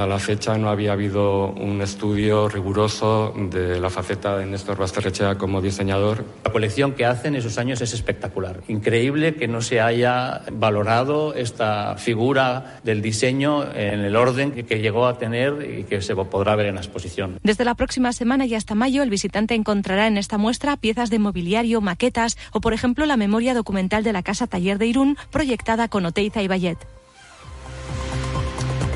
A 0.00 0.06
la 0.06 0.18
fecha 0.18 0.56
no 0.56 0.70
había 0.70 0.94
habido 0.94 1.48
un 1.48 1.82
estudio 1.82 2.48
riguroso 2.48 3.34
de 3.36 3.78
la 3.78 3.90
faceta 3.90 4.38
de 4.38 4.46
Néstor 4.46 4.78
Basterrechea 4.78 5.34
como 5.34 5.60
diseñador. 5.60 6.24
La 6.42 6.50
colección 6.50 6.94
que 6.94 7.04
hace 7.04 7.28
en 7.28 7.36
esos 7.36 7.58
años 7.58 7.82
es 7.82 7.92
espectacular. 7.92 8.62
Increíble 8.68 9.34
que 9.34 9.46
no 9.46 9.60
se 9.60 9.78
haya 9.78 10.40
valorado 10.52 11.34
esta 11.34 11.96
figura 11.98 12.80
del 12.82 13.02
diseño 13.02 13.62
en 13.74 14.00
el 14.00 14.16
orden 14.16 14.52
que 14.52 14.80
llegó 14.80 15.06
a 15.06 15.18
tener 15.18 15.80
y 15.80 15.84
que 15.84 16.00
se 16.00 16.16
podrá 16.16 16.56
ver 16.56 16.68
en 16.68 16.76
la 16.76 16.80
exposición. 16.80 17.38
Desde 17.42 17.66
la 17.66 17.74
próxima 17.74 18.14
semana 18.14 18.46
y 18.46 18.54
hasta 18.54 18.74
mayo, 18.74 19.02
el 19.02 19.10
visitante 19.10 19.54
encontrará 19.54 20.06
en 20.06 20.16
esta 20.16 20.38
muestra 20.38 20.78
piezas 20.78 21.10
de 21.10 21.18
mobiliario, 21.18 21.82
maquetas 21.82 22.38
o, 22.52 22.62
por 22.62 22.72
ejemplo, 22.72 23.04
la 23.04 23.18
memoria 23.18 23.52
documental 23.52 24.02
de 24.02 24.14
la 24.14 24.22
Casa 24.22 24.46
Taller 24.46 24.78
de 24.78 24.86
Irún, 24.86 25.18
proyectada 25.30 25.88
con 25.88 26.06
Oteiza 26.06 26.40
y 26.40 26.48
Bayet. 26.48 26.78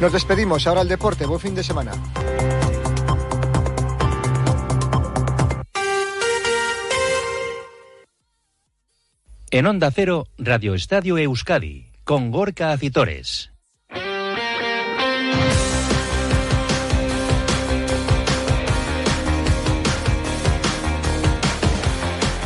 Nos 0.05 0.13
despedimos. 0.13 0.67
Ahora 0.67 0.83
el 0.83 0.89
deporte. 0.89 1.25
Buen 1.25 1.41
fin 1.41 1.55
de 1.55 1.65
semana. 1.65 1.93
En 9.51 9.67
Onda 9.67 9.91
Cero, 9.91 10.27
Radio 10.37 10.75
Estadio 10.75 11.17
Euskadi, 11.17 11.87
con 12.05 12.31
Gorka 12.31 12.73
Acitores. 12.73 13.54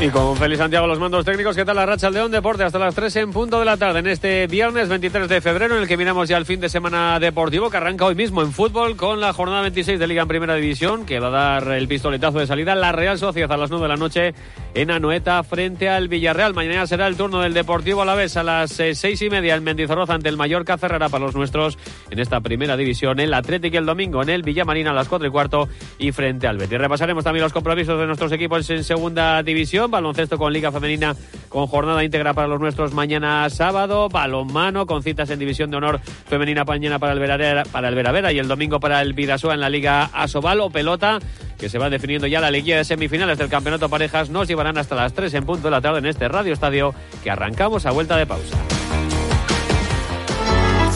Y 0.00 0.10
con 0.10 0.36
Félix 0.36 0.60
Santiago 0.60 0.86
los 0.86 1.00
mandos 1.00 1.24
técnicos, 1.24 1.56
¿qué 1.56 1.64
tal 1.64 1.74
la 1.74 1.84
racha 1.84 2.08
León 2.08 2.30
Deporte? 2.30 2.62
Hasta 2.62 2.78
las 2.78 2.94
3 2.94 3.16
en 3.16 3.32
punto 3.32 3.58
de 3.58 3.64
la 3.64 3.76
tarde, 3.76 3.98
en 3.98 4.06
este 4.06 4.46
viernes 4.46 4.88
23 4.88 5.28
de 5.28 5.40
febrero, 5.40 5.74
en 5.74 5.82
el 5.82 5.88
que 5.88 5.96
miramos 5.96 6.28
ya 6.28 6.36
el 6.36 6.46
fin 6.46 6.60
de 6.60 6.68
semana 6.68 7.18
deportivo, 7.18 7.68
que 7.68 7.78
arranca 7.78 8.04
hoy 8.04 8.14
mismo 8.14 8.42
en 8.42 8.52
fútbol 8.52 8.94
con 8.94 9.20
la 9.20 9.32
jornada 9.32 9.62
26 9.62 9.98
de 9.98 10.06
Liga 10.06 10.22
en 10.22 10.28
Primera 10.28 10.54
División, 10.54 11.04
que 11.04 11.18
va 11.18 11.26
a 11.26 11.30
dar 11.30 11.68
el 11.72 11.88
pistoletazo 11.88 12.38
de 12.38 12.46
salida 12.46 12.76
la 12.76 12.92
Real 12.92 13.18
Sociedad 13.18 13.50
a 13.50 13.56
las 13.56 13.70
9 13.70 13.82
de 13.82 13.88
la 13.88 13.96
noche 13.96 14.34
en 14.74 14.92
Anoeta 14.92 15.42
frente 15.42 15.88
al 15.88 16.06
Villarreal. 16.06 16.54
Mañana 16.54 16.86
será 16.86 17.08
el 17.08 17.16
turno 17.16 17.40
del 17.40 17.52
Deportivo 17.52 18.02
a 18.02 18.04
la 18.04 18.14
vez 18.14 18.36
a 18.36 18.44
las 18.44 18.70
6 18.70 19.04
eh, 19.04 19.24
y 19.24 19.30
media 19.30 19.56
en 19.56 19.64
Mendizorroza 19.64 20.14
ante 20.14 20.28
el 20.28 20.36
Mallorca. 20.36 20.78
Cerrará 20.78 21.08
para 21.08 21.24
los 21.24 21.34
nuestros 21.34 21.76
en 22.10 22.20
esta 22.20 22.40
Primera 22.40 22.76
División 22.76 23.18
el 23.18 23.34
Atlético 23.34 23.78
el 23.78 23.86
domingo 23.86 24.22
en 24.22 24.28
el 24.28 24.44
Villamarina 24.44 24.92
a 24.92 24.94
las 24.94 25.08
4 25.08 25.26
y 25.26 25.30
cuarto 25.32 25.68
y 25.98 26.12
frente 26.12 26.46
al 26.46 26.56
Betis. 26.56 26.78
Repasaremos 26.78 27.24
también 27.24 27.42
los 27.42 27.52
compromisos 27.52 27.98
de 27.98 28.06
nuestros 28.06 28.30
equipos 28.30 28.70
en 28.70 28.84
Segunda 28.84 29.42
División 29.42 29.87
baloncesto 29.90 30.38
con 30.38 30.52
Liga 30.52 30.72
Femenina 30.72 31.14
con 31.48 31.66
jornada 31.66 32.04
íntegra 32.04 32.34
para 32.34 32.48
los 32.48 32.60
nuestros 32.60 32.92
mañana 32.92 33.48
sábado, 33.50 34.08
balonmano 34.08 34.86
con 34.86 35.02
citas 35.02 35.30
en 35.30 35.38
División 35.38 35.70
de 35.70 35.76
Honor 35.78 36.00
Femenina 36.00 36.64
mañana 36.64 36.98
para 36.98 37.12
el 37.12 37.18
Veravera, 37.18 37.64
para 37.64 37.88
el 37.88 38.34
y 38.34 38.38
el 38.38 38.48
domingo 38.48 38.80
para 38.80 39.00
el 39.02 39.12
Vidasoa 39.12 39.54
en 39.54 39.60
la 39.60 39.70
Liga 39.70 40.10
Asobal 40.12 40.60
o 40.60 40.70
pelota 40.70 41.18
que 41.58 41.68
se 41.68 41.78
va 41.78 41.90
definiendo 41.90 42.26
ya 42.26 42.40
la 42.40 42.50
liguilla 42.50 42.78
de 42.78 42.84
semifinales 42.84 43.38
del 43.38 43.48
Campeonato 43.48 43.88
Parejas 43.88 44.30
nos 44.30 44.46
llevarán 44.46 44.78
hasta 44.78 44.94
las 44.94 45.12
3 45.14 45.34
en 45.34 45.46
punto 45.46 45.64
de 45.64 45.70
la 45.72 45.80
tarde 45.80 45.98
en 45.98 46.06
este 46.06 46.28
Radio 46.28 46.52
Estadio 46.52 46.94
que 47.22 47.30
arrancamos 47.30 47.86
a 47.86 47.90
vuelta 47.90 48.16
de 48.16 48.26
pausa. 48.26 48.77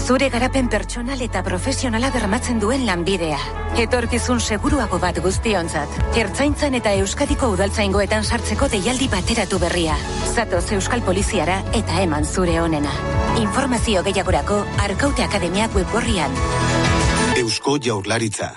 Zure 0.02 0.30
garapen 0.34 0.66
pertsonal 0.66 1.20
eta 1.22 1.44
profesionala 1.46 2.08
bermatzen 2.10 2.58
duen 2.58 2.82
lanbidea. 2.88 3.38
Etorkizun 3.78 4.40
seguruago 4.40 4.98
bat 4.98 5.20
guztionzat. 5.22 5.94
Ertzaintzan 6.18 6.74
eta 6.74 6.94
Euskadiko 6.98 7.52
udaltzaingoetan 7.54 8.26
sartzeko 8.26 8.66
deialdi 8.72 9.06
bateratu 9.12 9.60
berria. 9.62 9.94
Zatoz 10.34 10.64
Euskal 10.74 11.06
Poliziara 11.06 11.60
eta 11.70 12.02
eman 12.02 12.26
zure 12.26 12.58
onena. 12.64 12.96
Informazio 13.44 14.02
gehiagorako 14.02 14.64
Arkaute 14.88 15.22
Akademia 15.22 15.70
webgorrian. 15.76 16.34
Eusko 17.38 17.78
Jaurlaritza. 17.78 18.56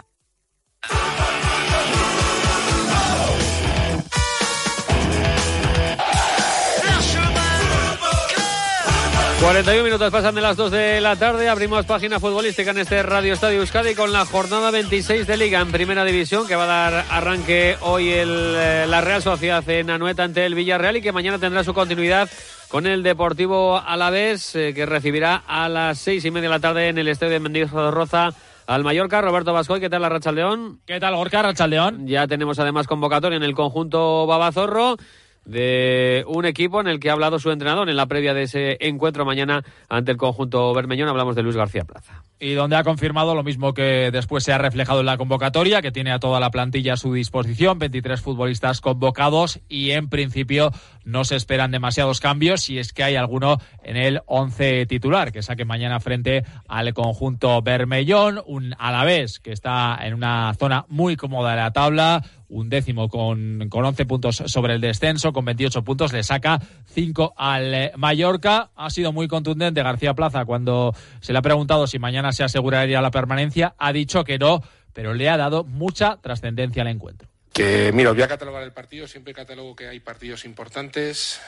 41 9.42 9.84
minutos 9.84 10.12
pasan 10.12 10.34
de 10.34 10.42
las 10.42 10.56
2 10.56 10.72
de 10.72 11.02
la 11.02 11.18
tarde. 11.18 11.50
Abrimos 11.50 11.86
página 11.86 12.20
futbolística 12.20 12.72
en 12.72 12.80
este 12.80 13.04
Radio 13.04 13.34
Estadio 13.34 13.60
Euskadi 13.60 13.94
con 13.94 14.12
la 14.12 14.26
jornada 14.26 14.72
26 14.72 15.28
de 15.28 15.38
Liga 15.38 15.60
en 15.60 15.72
Primera 15.72 16.06
División 16.06 16.48
que 16.48 16.56
va 16.56 16.64
a 16.64 16.92
dar 16.92 17.06
arranque 17.12 17.76
hoy 17.82 18.10
el, 18.10 18.30
eh, 18.58 18.86
la 18.88 19.02
Real 19.02 19.22
Sociedad 19.22 19.68
en 19.70 19.90
Anueta 19.90 20.23
ante 20.23 20.46
el 20.46 20.56
Villarreal 20.56 20.98
y 20.98 21.02
que 21.02 21.12
mañana 21.12 21.38
tendrá 21.38 21.64
su 21.64 21.73
continuidad 21.73 22.30
con 22.70 22.88
el 22.88 23.04
Deportivo 23.04 23.78
Alavés 23.78 24.56
eh, 24.56 24.73
que 24.73 24.86
recibirá 24.86 25.44
a 25.46 25.70
las 25.70 26.00
6 26.00 26.26
y 26.26 26.32
media 26.32 26.50
de 26.50 26.56
la 26.56 26.60
tarde 26.60 26.88
en 26.88 26.98
el 26.98 27.10
Estadio 27.10 27.34
de 27.34 27.40
Mendizorroza 27.42 28.30
al 28.67 28.84
Mallorca. 28.84 29.22
Roberto 29.22 29.54
Vascoy, 29.54 29.80
¿qué 29.80 29.90
tal 29.90 30.02
la 30.02 30.10
Rachaldeón? 30.10 30.80
¿Qué 30.88 31.00
tal 31.00 31.16
Gorka 31.16 31.42
Rachaldeón? 31.42 32.08
Ya 32.08 32.26
tenemos 32.26 32.58
además 32.58 32.88
convocatoria 32.88 33.38
en 33.38 33.44
el 33.44 33.54
conjunto 33.54 34.26
Babazorro 34.26 34.96
de 35.45 36.23
un 36.28 36.45
equipo 36.45 36.82
en 36.82 36.88
el 36.88 37.00
que 37.00 37.10
ha 37.10 37.14
hablado 37.14 37.39
su 37.39 37.52
entrenador 37.52 37.89
en 37.89 37.95
la 37.95 38.08
previa 38.08 38.33
de 38.33 38.44
ese 38.44 38.78
encuentro 38.80 39.26
mañana 39.26 39.64
ante 39.89 40.11
el 40.11 40.17
conjunto 40.17 40.73
Bermeñón. 40.73 41.08
Hablamos 41.08 41.36
de 41.36 41.44
Luis 41.44 41.56
García 41.56 41.83
Plaza. 41.83 42.23
Y 42.39 42.54
donde 42.54 42.76
ha 42.76 42.83
confirmado 42.83 43.33
lo 43.33 43.44
mismo 43.44 43.73
que 43.73 44.10
después 44.11 44.44
se 44.44 44.52
ha 44.52 44.58
reflejado 44.58 45.00
en 45.00 45.05
la 45.05 45.17
convocatoria, 45.17 45.82
que 45.82 45.92
tiene 45.92 46.11
a 46.11 46.20
toda 46.20 46.39
la 46.39 46.50
plantilla 46.50 46.94
a 46.94 46.98
su 46.98 47.14
disposición, 47.14 47.80
23 47.80 48.20
futbolistas 48.20 48.82
convocados 48.82 49.61
y 49.70 49.92
en 49.92 50.10
principio 50.10 50.72
no 51.05 51.23
se 51.23 51.36
esperan 51.36 51.71
demasiados 51.71 52.20
cambios 52.20 52.61
si 52.61 52.77
es 52.77 52.92
que 52.92 53.04
hay 53.04 53.16
alguno 53.16 53.60
en 53.83 53.95
el 53.95 54.21
11 54.26 54.86
titular, 54.88 55.32
que 55.32 55.42
saque 55.42 55.64
mañana 55.64 55.99
frente 55.99 56.43
al 56.67 56.93
conjunto 56.93 57.61
Bermellón, 57.61 58.42
un 58.45 58.76
Alavés 58.77 59.39
que 59.39 59.52
está 59.52 59.98
en 60.02 60.16
una 60.16 60.54
zona 60.55 60.86
muy 60.89 61.16
cómoda 61.16 61.52
de 61.52 61.58
la 61.58 61.71
tabla, 61.71 62.23
un 62.49 62.70
décimo 62.70 63.08
con, 63.08 63.70
con 63.70 63.86
11 63.86 64.05
puntos 64.05 64.43
sobre 64.48 64.73
el 64.73 64.82
descenso, 64.82 65.32
con 65.32 65.45
28 65.45 65.83
puntos, 65.83 66.11
le 66.11 66.23
saca 66.23 66.60
5 66.88 67.33
al 67.37 67.92
Mallorca. 67.98 68.72
Ha 68.76 68.89
sido 68.89 69.11
muy 69.11 69.27
contundente 69.27 69.83
García 69.83 70.14
Plaza 70.14 70.45
cuando 70.45 70.93
se 71.22 71.33
le 71.33 71.39
ha 71.39 71.43
preguntado 71.43 71.87
si 71.87 71.99
mañana 71.99 72.32
se 72.32 72.43
aseguraría 72.43 73.02
la 73.02 73.11
permanencia. 73.11 73.76
Ha 73.77 73.93
dicho 73.93 74.23
que 74.23 74.37
no, 74.37 74.61
pero 74.93 75.14
le 75.14 75.30
ha 75.30 75.37
dado 75.37 75.64
mucha 75.64 76.17
trascendencia 76.17 76.82
al 76.82 76.89
encuentro. 76.89 77.35
Que, 77.55 77.93
mira, 77.93 78.11
voy 78.11 78.21
a 78.21 78.27
catalogar 78.27 78.64
el 78.64 78.73
partido. 78.73 79.08
Siempre 79.08 79.33
catalogo 79.33 79.77
que 79.77 79.88
hay 79.88 80.02
partidos 80.02 80.43
importantes, 80.43 81.39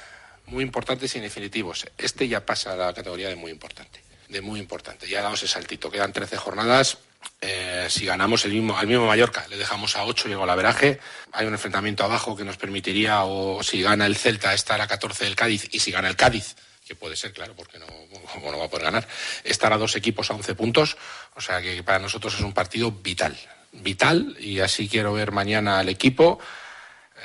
muy 0.46 0.64
importantes 0.64 1.14
y 1.18 1.20
definitivos. 1.20 1.86
Este 1.98 2.30
ya 2.30 2.46
pasa 2.46 2.72
a 2.72 2.78
la 2.78 2.94
categoría 2.94 3.28
de 3.28 3.36
muy 3.36 3.52
importante. 3.52 4.00
De 4.30 4.40
muy 4.40 4.62
importante. 4.62 5.06
Ya 5.10 5.22
damos 5.22 5.44
ese 5.44 5.52
saltito. 5.52 5.92
Quedan 5.92 6.14
13 6.14 6.38
jornadas 6.38 7.00
eh, 7.42 7.88
si 7.90 8.06
ganamos 8.06 8.46
el 8.46 8.54
mismo, 8.54 8.78
al 8.78 8.88
mismo 8.88 9.06
Mallorca, 9.06 9.46
le 9.50 9.58
dejamos 9.58 9.98
a 9.98 10.06
8 10.06 10.30
y 10.30 10.46
la 10.46 10.56
veraje. 10.56 11.02
Hay 11.34 11.46
un 11.46 11.52
enfrentamiento 11.52 12.06
abajo 12.06 12.38
que 12.38 12.46
nos 12.46 12.56
permitiría, 12.56 13.26
o 13.26 13.62
si 13.62 13.82
gana 13.82 14.06
el 14.06 14.16
Celta, 14.16 14.54
estar 14.54 14.80
a 14.80 14.88
14 14.88 15.26
del 15.26 15.36
Cádiz, 15.36 15.68
y 15.74 15.80
si 15.80 15.92
gana 15.92 16.08
el 16.08 16.16
Cádiz, 16.16 16.56
que 16.88 16.96
puede 16.96 17.18
ser, 17.18 17.34
claro, 17.34 17.54
porque 17.54 17.80
no, 17.80 17.86
no 17.86 18.58
va 18.58 18.66
a 18.66 18.70
poder 18.70 18.86
ganar, 18.86 19.06
estar 19.44 19.74
a 19.74 19.78
dos 19.78 19.98
equipos 19.98 20.32
a 20.32 20.36
11 20.36 20.56
puntos. 20.56 20.96
O 21.36 21.42
sea 21.42 21.62
que 21.62 21.84
para 21.84 22.00
nosotros 22.00 22.34
es 22.34 22.42
un 22.42 22.54
partido 22.54 22.92
vital, 22.92 23.38
vital, 23.72 24.36
y 24.40 24.60
así 24.60 24.88
quiero 24.88 25.14
ver 25.14 25.32
mañana 25.32 25.80
al 25.80 25.90
equipo. 25.90 26.40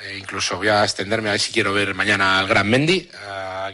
Eh, 0.04 0.18
incluso 0.18 0.56
voy 0.56 0.68
a 0.68 0.82
extenderme 0.84 1.28
a 1.28 1.32
ver 1.32 1.40
si 1.40 1.52
quiero 1.52 1.72
ver 1.72 1.94
mañana 1.94 2.38
al 2.38 2.46
Gran 2.48 2.68
Mendy, 2.68 3.08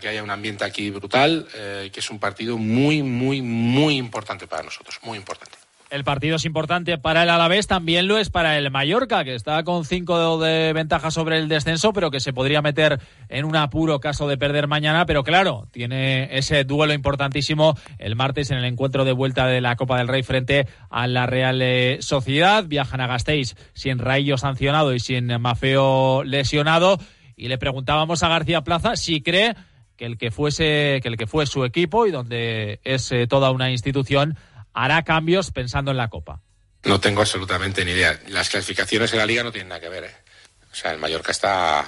que 0.01 0.09
haya 0.09 0.23
un 0.23 0.31
ambiente 0.31 0.65
aquí 0.65 0.91
brutal, 0.91 1.49
eh, 1.55 1.91
que 1.93 2.01
es 2.01 2.11
un 2.11 2.19
partido 2.19 2.57
muy, 2.59 3.03
muy, 3.03 3.43
muy 3.43 3.97
importante 3.97 4.47
para 4.47 4.63
nosotros, 4.63 4.99
muy 5.03 5.19
importante. 5.19 5.59
El 5.91 6.05
partido 6.05 6.37
es 6.37 6.45
importante 6.45 6.99
para 6.99 7.23
el 7.23 7.31
Alavés, 7.31 7.67
también 7.67 8.09
lo 8.09 8.19
es 8.19 8.29
para 8.29 8.59
el 8.59 8.71
Mallorca, 8.71 9.25
que 9.25 9.35
está 9.35 9.65
con 9.65 9.87
cinco 9.87 10.39
de 10.39 10.75
ventaja 10.75 11.11
sobre 11.11 11.39
el 11.39 11.49
descenso, 11.49 11.95
pero 11.95 12.11
que 12.11 12.21
se 12.21 12.35
podría 12.35 12.61
meter 12.61 13.01
en 13.31 13.47
un 13.47 13.57
apuro 13.57 13.99
caso 13.99 14.29
de 14.29 14.37
perder 14.37 14.67
mañana. 14.67 15.07
Pero 15.07 15.25
claro, 15.25 15.67
tiene 15.71 16.37
ese 16.37 16.65
duelo 16.65 16.93
importantísimo 16.93 17.75
el 17.99 18.17
martes 18.17 18.51
en 18.51 18.59
el 18.59 18.67
encuentro 18.67 19.07
de 19.07 19.13
vuelta 19.13 19.47
de 19.47 19.63
la 19.63 19.77
Copa 19.77 19.97
del 19.97 20.09
Rey 20.09 20.23
frente 20.23 20.67
a 20.91 21.07
la 21.07 21.25
Real 21.25 21.63
eh, 21.63 21.97
Sociedad. 22.01 22.67
Viajan 22.67 23.01
a 23.01 23.07
Gasteiz 23.07 23.57
sin 23.73 23.99
Raillo 23.99 24.37
sancionado 24.37 24.93
y 24.93 25.01
sin 25.01 25.41
Mafeo 25.41 26.23
lesionado. 26.23 26.99
Y 27.35 27.49
le 27.49 27.57
preguntábamos 27.57 28.23
a 28.23 28.29
García 28.29 28.61
Plaza 28.61 28.95
si 28.97 29.23
cree 29.23 29.55
que 29.97 30.05
el 30.05 30.19
que 30.19 30.31
fuese, 30.31 31.01
que 31.03 31.09
el 31.09 31.17
que 31.17 31.27
fue 31.27 31.47
su 31.47 31.65
equipo 31.65 32.07
y 32.07 32.11
donde 32.11 32.79
es 32.85 33.11
eh, 33.11 33.27
toda 33.27 33.51
una 33.51 33.71
institución 33.71 34.37
hará 34.79 35.03
cambios 35.03 35.51
pensando 35.51 35.91
en 35.91 35.97
la 35.97 36.09
Copa? 36.09 36.41
No 36.85 37.01
tengo 37.01 37.21
absolutamente 37.21 37.85
ni 37.85 37.91
idea. 37.91 38.19
Las 38.29 38.49
clasificaciones 38.49 39.13
en 39.13 39.19
la 39.19 39.27
Liga 39.27 39.43
no 39.43 39.51
tienen 39.51 39.69
nada 39.69 39.81
que 39.81 39.89
ver. 39.89 40.05
¿eh? 40.05 40.15
O 40.71 40.75
sea, 40.75 40.93
el 40.93 40.99
Mallorca 40.99 41.33
está 41.33 41.81
a, 41.81 41.87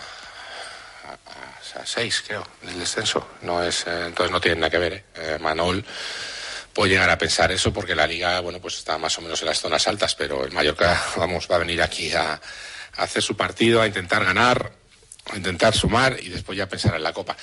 seis, 1.84 2.24
creo, 2.26 2.44
del 2.62 2.80
descenso. 2.80 3.28
No 3.42 3.62
es, 3.62 3.86
eh, 3.86 4.06
entonces 4.06 4.32
no 4.32 4.40
tiene 4.40 4.56
nada 4.56 4.70
que 4.70 4.78
ver. 4.78 4.92
¿eh? 4.94 5.04
eh 5.14 5.38
Manol 5.40 5.84
puede 6.72 6.90
llegar 6.90 7.08
a 7.10 7.16
pensar 7.16 7.52
eso 7.52 7.72
porque 7.72 7.94
la 7.94 8.08
Liga, 8.08 8.40
bueno, 8.40 8.58
pues 8.60 8.78
está 8.78 8.98
más 8.98 9.16
o 9.18 9.22
menos 9.22 9.40
en 9.40 9.46
las 9.46 9.60
zonas 9.60 9.86
altas, 9.86 10.16
pero 10.16 10.44
el 10.44 10.50
Mallorca, 10.50 11.00
vamos, 11.16 11.46
va 11.48 11.56
a 11.56 11.60
venir 11.60 11.80
aquí 11.82 12.12
a, 12.12 12.40
hacer 12.96 13.22
su 13.22 13.36
partido, 13.36 13.80
a 13.80 13.86
intentar 13.86 14.24
ganar, 14.24 14.72
a 15.32 15.36
intentar 15.36 15.74
sumar 15.74 16.16
y 16.20 16.28
después 16.28 16.58
ya 16.58 16.68
pensar 16.68 16.96
en 16.96 17.04
la 17.04 17.12
Copa. 17.12 17.36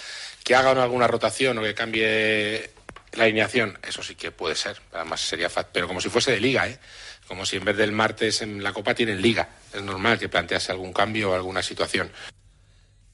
Que 0.44 0.56
haga 0.56 0.72
alguna 0.84 1.08
rotación 1.08 1.58
o 1.58 1.62
que 1.62 1.74
cambie 1.74 2.77
la 3.14 3.24
alineación, 3.24 3.78
eso 3.88 4.04
sí 4.04 4.16
que 4.16 4.32
puede 4.32 4.56
ser, 4.56 4.78
además 4.94 5.22
sería 5.22 5.50
pero 5.72 5.88
como 5.88 6.02
si 6.02 6.10
fuese 6.10 6.32
de 6.32 6.40
liga, 6.40 6.68
¿eh? 6.68 6.80
Como 7.28 7.46
si 7.46 7.58
en 7.58 7.66
vez 7.66 7.76
del 7.76 7.92
martes 7.92 8.42
en 8.42 8.64
la 8.64 8.72
Copa 8.72 8.96
tienen 8.96 9.22
liga. 9.22 9.50
Es 9.74 9.84
normal 9.84 10.18
que 10.18 10.30
plantease 10.30 10.72
algún 10.72 10.94
cambio 10.94 11.32
o 11.32 11.36
alguna 11.36 11.62
situación. 11.62 12.10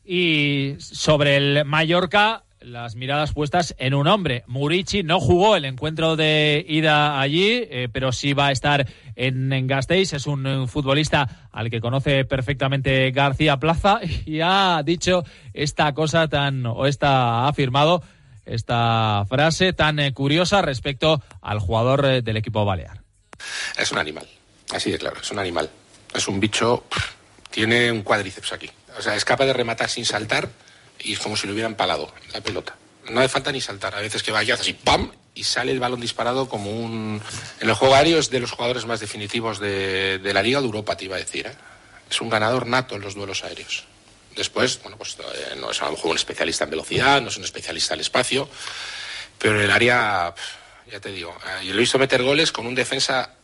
Y 0.06 0.76
sobre 0.78 1.38
el 1.38 1.66
Mallorca, 1.66 2.44
las 2.60 2.96
miradas 2.96 3.34
puestas 3.34 3.76
en 3.78 3.94
un 3.94 4.08
hombre. 4.08 4.44
Murici 4.48 5.04
no 5.04 5.20
jugó 5.20 5.56
el 5.56 5.66
encuentro 5.66 6.16
de 6.16 6.66
ida 6.68 7.20
allí, 7.20 7.66
eh, 7.70 7.90
pero 7.92 8.12
sí 8.12 8.34
va 8.34 8.48
a 8.48 8.52
estar 8.52 8.88
en, 9.16 9.52
en 9.52 9.68
Gasteiz. 9.68 10.14
Es 10.14 10.28
un, 10.28 10.46
un, 10.46 10.68
futbolista 10.68 11.50
al 11.52 11.70
que 11.70 11.82
conoce 11.82 12.26
perfectamente 12.26 13.12
García 13.12 13.58
Plaza 13.58 14.00
y 14.26 14.42
ha 14.42 14.82
dicho 14.84 15.24
esta 15.54 15.94
cosa 15.94 16.28
tan, 16.28 16.66
o 16.66 16.86
esta 16.86 17.44
ha 17.44 17.48
afirmado 17.48 18.02
esta 18.46 19.26
frase 19.28 19.74
tan 19.74 20.00
eh, 20.00 20.14
curiosa 20.14 20.62
respecto 20.62 21.22
al 21.42 21.60
jugador 21.60 22.06
eh, 22.06 22.22
del 22.22 22.38
equipo 22.38 22.66
balear. 22.66 23.02
Es 23.78 23.92
un 23.92 23.98
animal, 23.98 24.28
así 24.74 24.92
de 24.92 24.98
claro, 24.98 25.22
es 25.22 25.32
un 25.32 25.40
animal. 25.40 25.70
Es 26.14 26.28
un 26.28 26.40
bicho, 26.40 26.86
tiene 27.50 27.92
un 27.92 28.04
cuádriceps 28.04 28.54
aquí. 28.54 28.70
O 28.98 29.02
sea, 29.02 29.16
es 29.16 29.26
capaz 29.26 29.46
de 29.46 29.54
rematar 29.54 29.90
sin 29.90 30.06
saltar 30.06 30.50
y 31.00 31.14
es 31.14 31.20
como 31.20 31.36
si 31.36 31.48
lo 31.48 31.54
hubieran 31.54 31.76
palado 31.76 32.14
la 32.34 32.42
pelota. 32.42 32.76
No 33.10 33.20
hace 33.20 33.30
falta 33.30 33.52
ni 33.52 33.60
saltar. 33.60 33.96
A 33.96 34.00
veces 34.00 34.24
que 34.24 34.32
vaya 34.32 34.54
así, 34.54 34.74
¡pam! 34.74 35.12
Y 35.36 35.44
sale 35.44 35.72
el 35.72 35.80
balón 35.80 36.00
disparado 36.00 36.48
como 36.48 36.70
un... 36.72 37.20
En 37.60 37.68
el 37.68 37.76
juego 37.76 37.96
aéreo 37.96 38.20
es 38.20 38.30
de 38.30 38.40
los 38.40 38.52
jugadores 38.52 38.86
más 38.86 39.00
definitivos 39.00 39.60
de, 39.60 40.20
de 40.20 40.34
la 40.34 40.44
Liga 40.44 40.60
de 40.60 40.66
Europa, 40.68 40.96
te 40.96 41.06
iba 41.06 41.16
a 41.16 41.20
decir. 41.20 41.48
¿eh? 41.48 41.56
Es 42.10 42.22
un 42.22 42.30
ganador 42.30 42.68
nato 42.68 42.96
en 42.96 43.02
los 43.02 43.16
duelos 43.16 43.44
aéreos. 43.44 43.86
Después, 44.36 44.82
bueno, 44.82 44.98
pues 44.98 45.18
eh, 45.20 45.56
no 45.60 45.72
es 45.72 45.82
a 45.82 45.86
lo 45.86 45.92
mejor 45.92 46.12
un 46.12 46.18
especialista 46.18 46.64
en 46.64 46.72
velocidad, 46.72 47.22
no 47.22 47.30
es 47.30 47.38
un 47.38 47.44
especialista 47.44 47.94
en 47.94 48.00
espacio, 48.00 48.50
pero 49.38 49.56
en 49.56 49.66
el 49.66 49.72
área, 49.72 50.34
ya 50.92 51.00
te 51.00 51.12
digo, 51.12 51.36
eh, 51.46 51.66
yo 51.66 51.74
lo 51.74 51.78
he 51.78 51.82
visto 51.82 52.00
meter 52.00 52.24
goles 52.24 52.52
con 52.52 52.66
un 52.66 52.76
defensa 52.76 53.36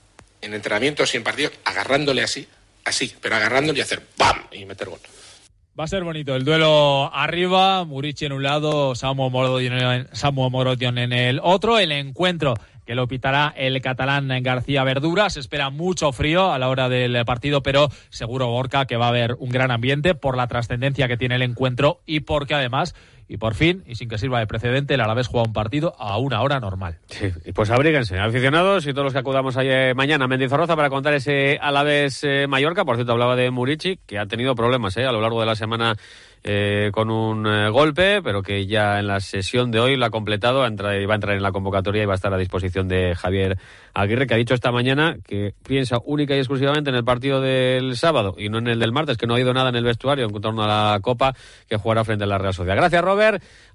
en 0.41 0.53
entrenamientos 0.53 1.13
y 1.13 1.17
en 1.17 1.23
partidos, 1.23 1.53
agarrándole 1.65 2.23
así, 2.23 2.47
así, 2.85 3.15
pero 3.21 3.35
agarrándole 3.35 3.79
y 3.79 3.81
hacer 3.81 4.01
¡pam! 4.17 4.45
y 4.51 4.65
meter 4.65 4.89
gol. 4.89 4.99
Va 5.79 5.85
a 5.85 5.87
ser 5.87 6.03
bonito 6.03 6.35
el 6.35 6.43
duelo 6.43 7.09
arriba, 7.13 7.85
Murici 7.85 8.25
en 8.25 8.33
un 8.33 8.43
lado, 8.43 8.95
Samu 8.95 9.29
Morodion 9.29 10.97
en 10.97 11.13
el 11.13 11.39
otro, 11.41 11.79
el 11.79 11.93
encuentro 11.93 12.53
que 12.89 12.95
lo 12.95 13.07
pitará 13.07 13.53
el 13.55 13.79
catalán 13.81 14.29
García 14.41 14.83
Verdura. 14.83 15.29
Se 15.29 15.39
espera 15.39 15.69
mucho 15.69 16.11
frío 16.11 16.51
a 16.51 16.57
la 16.57 16.69
hora 16.69 16.89
del 16.89 17.23
partido, 17.23 17.61
pero 17.61 17.89
seguro 18.09 18.47
Gorka 18.47 18.87
que 18.87 18.97
va 18.97 19.05
a 19.05 19.09
haber 19.09 19.35
un 19.37 19.49
gran 19.49 19.69
ambiente 19.69 20.15
por 20.15 20.35
la 20.35 20.47
trascendencia 20.47 21.07
que 21.07 21.15
tiene 21.15 21.35
el 21.35 21.43
encuentro 21.43 22.01
y 22.07 22.21
porque 22.21 22.55
además 22.55 22.95
y 23.29 23.37
por 23.37 23.53
fin, 23.53 23.83
y 23.85 23.93
sin 23.93 24.09
que 24.09 24.17
sirva 24.17 24.39
de 24.39 24.47
precedente, 24.47 24.95
el 24.95 25.01
Alavés 25.01 25.27
juega 25.27 25.45
un 25.45 25.53
partido 25.53 25.93
a 25.99 26.17
una 26.17 26.41
hora 26.41 26.59
normal. 26.59 26.97
Sí, 27.05 27.31
pues 27.53 27.69
abríguense, 27.69 28.17
aficionados 28.17 28.87
y 28.87 28.91
todos 28.91 29.03
los 29.03 29.13
que 29.13 29.19
acudamos 29.19 29.55
ahí 29.55 29.67
eh, 29.69 29.93
mañana 29.95 30.25
a 30.25 30.27
Mendizorroza 30.27 30.75
para 30.75 30.89
contar 30.89 31.13
ese 31.13 31.59
Alavés 31.61 32.23
eh, 32.23 32.47
Mallorca. 32.47 32.85
Por 32.85 32.95
cierto, 32.95 33.11
hablaba 33.11 33.35
de 33.35 33.51
Murici, 33.51 33.99
que 34.07 34.17
ha 34.17 34.25
tenido 34.25 34.55
problemas 34.55 34.97
eh, 34.97 35.05
a 35.05 35.11
lo 35.11 35.21
largo 35.21 35.39
de 35.39 35.45
la 35.45 35.55
semana 35.55 35.95
con 36.93 37.11
un 37.11 37.43
golpe, 37.73 38.21
pero 38.23 38.41
que 38.41 38.65
ya 38.65 38.99
en 38.99 39.07
la 39.07 39.19
sesión 39.19 39.71
de 39.71 39.81
hoy 39.81 39.97
lo 39.97 40.05
ha 40.05 40.09
completado, 40.09 40.65
entra, 40.65 40.91
va 41.05 41.11
a 41.11 41.15
entrar 41.15 41.35
en 41.35 41.43
la 41.43 41.51
convocatoria 41.51 42.01
y 42.01 42.05
va 42.05 42.13
a 42.13 42.15
estar 42.15 42.33
a 42.33 42.37
disposición 42.37 42.87
de 42.87 43.13
Javier 43.13 43.57
Aguirre, 43.93 44.25
que 44.25 44.35
ha 44.35 44.37
dicho 44.37 44.53
esta 44.53 44.71
mañana 44.71 45.17
que 45.27 45.53
piensa 45.67 45.97
única 46.05 46.37
y 46.37 46.37
exclusivamente 46.37 46.91
en 46.91 46.95
el 46.95 47.03
partido 47.03 47.41
del 47.41 47.97
sábado 47.97 48.35
y 48.37 48.47
no 48.47 48.59
en 48.59 48.67
el 48.67 48.79
del 48.79 48.93
martes, 48.93 49.17
que 49.17 49.27
no 49.27 49.35
ha 49.35 49.39
ido 49.41 49.53
nada 49.53 49.67
en 49.67 49.75
el 49.75 49.83
vestuario 49.83 50.27
en 50.27 50.41
torno 50.41 50.63
a 50.63 50.93
la 50.93 50.99
Copa 51.01 51.35
que 51.67 51.75
jugará 51.75 52.05
frente 52.05 52.23
a 52.23 52.27
la 52.27 52.37
Real 52.37 52.53
Sociedad. 52.53 52.77
Gracias, 52.77 53.03
Robert. 53.03 53.18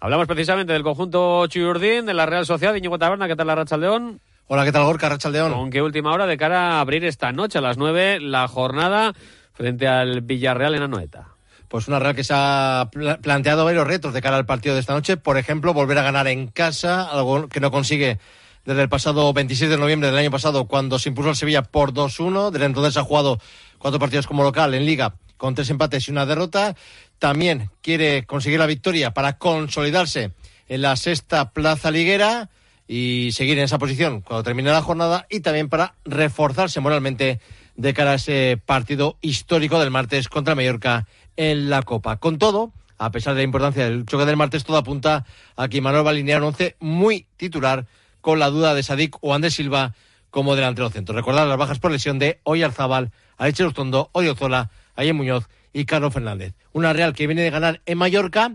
Hablamos 0.00 0.26
precisamente 0.26 0.73
del 0.73 0.82
conjunto 0.82 1.46
Chuyurdín, 1.46 2.06
de 2.06 2.14
la 2.14 2.26
Real 2.26 2.46
Sociedad. 2.46 2.75
Iñigo 2.75 2.99
Taberna, 2.99 3.29
¿qué 3.29 3.37
tal 3.37 3.46
la 3.46 3.55
Racha 3.55 3.76
León? 3.76 4.20
Hola, 4.46 4.64
¿qué 4.64 4.73
tal 4.73 4.85
Gorka 4.85 5.08
Rachaldeón? 5.08 5.55
¿Con 5.55 5.70
qué 5.70 5.81
última 5.81 6.12
hora 6.12 6.26
de 6.26 6.37
cara 6.37 6.73
a 6.73 6.81
abrir 6.81 7.05
esta 7.06 7.32
noche 7.32 7.58
a 7.58 7.62
las 7.62 7.79
9 7.79 8.20
la 8.20 8.46
jornada 8.46 9.14
frente 9.55 9.88
al 9.88 10.20
Villarreal 10.20 10.75
en 10.75 10.82
Anoeta? 10.82 11.29
pues 11.75 11.88
una 11.88 11.99
Real 11.99 12.14
que 12.14 12.23
se 12.23 12.32
ha 12.37 12.88
planteado 13.20 13.64
varios 13.64 13.85
retos 13.85 14.12
de 14.14 14.23
cara 14.23 14.37
al 14.37 14.46
partido 14.46 14.76
de 14.76 14.81
esta 14.81 14.93
noche. 14.93 15.17
Por 15.17 15.38
ejemplo, 15.38 15.75
volver 15.75 15.99
a 15.99 16.02
ganar 16.02 16.29
en 16.29 16.46
casa, 16.46 17.02
algo 17.11 17.49
que 17.49 17.58
no 17.58 17.73
consigue 17.73 18.20
desde 18.64 18.82
el 18.82 18.88
pasado 18.88 19.32
26 19.32 19.70
de 19.70 19.76
noviembre 19.76 20.08
del 20.08 20.19
año 20.19 20.31
pasado, 20.31 20.67
cuando 20.67 21.00
se 21.00 21.08
impuso 21.08 21.31
al 21.31 21.37
Sevilla 21.37 21.62
por 21.62 21.93
2-1. 21.93 22.50
Desde 22.50 22.67
entonces 22.67 22.96
ha 22.96 23.02
jugado 23.02 23.41
cuatro 23.79 23.99
partidos 23.99 24.29
como 24.29 24.44
local 24.44 24.73
en 24.75 24.87
Liga 24.87 25.17
con 25.37 25.55
tres 25.55 25.69
empates 25.69 26.06
y 26.06 26.11
una 26.12 26.26
derrota. 26.26 26.76
También 27.25 27.71
quiere 27.81 28.26
conseguir 28.26 28.59
la 28.59 28.67
victoria 28.67 29.15
para 29.15 29.38
consolidarse 29.38 30.32
en 30.69 30.82
la 30.82 30.94
sexta 30.94 31.53
plaza 31.53 31.91
liguera 31.91 32.50
y 32.87 33.31
seguir 33.32 33.56
en 33.56 33.65
esa 33.65 33.79
posición 33.79 34.21
cuando 34.21 34.43
termine 34.43 34.71
la 34.71 34.82
jornada 34.82 35.26
y 35.31 35.41
también 35.41 35.71
para 35.71 35.94
reforzarse 36.05 36.81
moralmente 36.81 37.41
de 37.76 37.94
cara 37.94 38.11
a 38.11 38.15
ese 38.17 38.61
partido 38.62 39.17
histórico 39.23 39.81
del 39.81 39.91
martes 39.91 40.29
contra 40.29 40.55
Mallorca 40.55 41.06
en 41.38 41.71
la 41.71 41.81
Copa. 41.81 42.19
Con 42.19 42.37
todo, 42.37 42.75
a 42.99 43.11
pesar 43.11 43.32
de 43.32 43.38
la 43.41 43.44
importancia 43.44 43.85
del 43.85 44.05
choque 44.05 44.27
del 44.27 44.37
martes, 44.37 44.65
todo 44.65 44.77
apunta 44.77 45.25
a 45.56 45.69
que 45.69 45.81
Manuel 45.81 46.05
va 46.05 46.11
a 46.11 46.12
alinear 46.12 46.43
un 46.43 46.49
once 46.49 46.77
muy 46.79 47.27
titular 47.38 47.87
con 48.20 48.38
la 48.38 48.50
duda 48.50 48.75
de 48.75 48.82
Sadik 48.82 49.17
o 49.23 49.32
Andrés 49.32 49.55
Silva 49.55 49.94
como 50.29 50.56
delantero 50.56 50.91
centro. 50.91 51.15
Recordar 51.15 51.47
las 51.47 51.56
bajas 51.56 51.79
por 51.79 51.91
lesión 51.91 52.19
de 52.19 52.41
Oyarzábal, 52.43 53.12
Aleche 53.38 53.65
Ostondo, 53.65 54.11
Oyozola, 54.12 54.70
Ayen 54.94 55.17
Muñoz 55.17 55.49
y 55.75 55.85
Carlos 55.85 56.15
Fernández. 56.15 56.55
Una 56.73 56.94
Real 56.94 57.12
que 57.12 57.26
viene 57.26 57.43
de 57.43 57.50
ganar 57.50 57.82
en 57.85 57.99
Mallorca, 57.99 58.55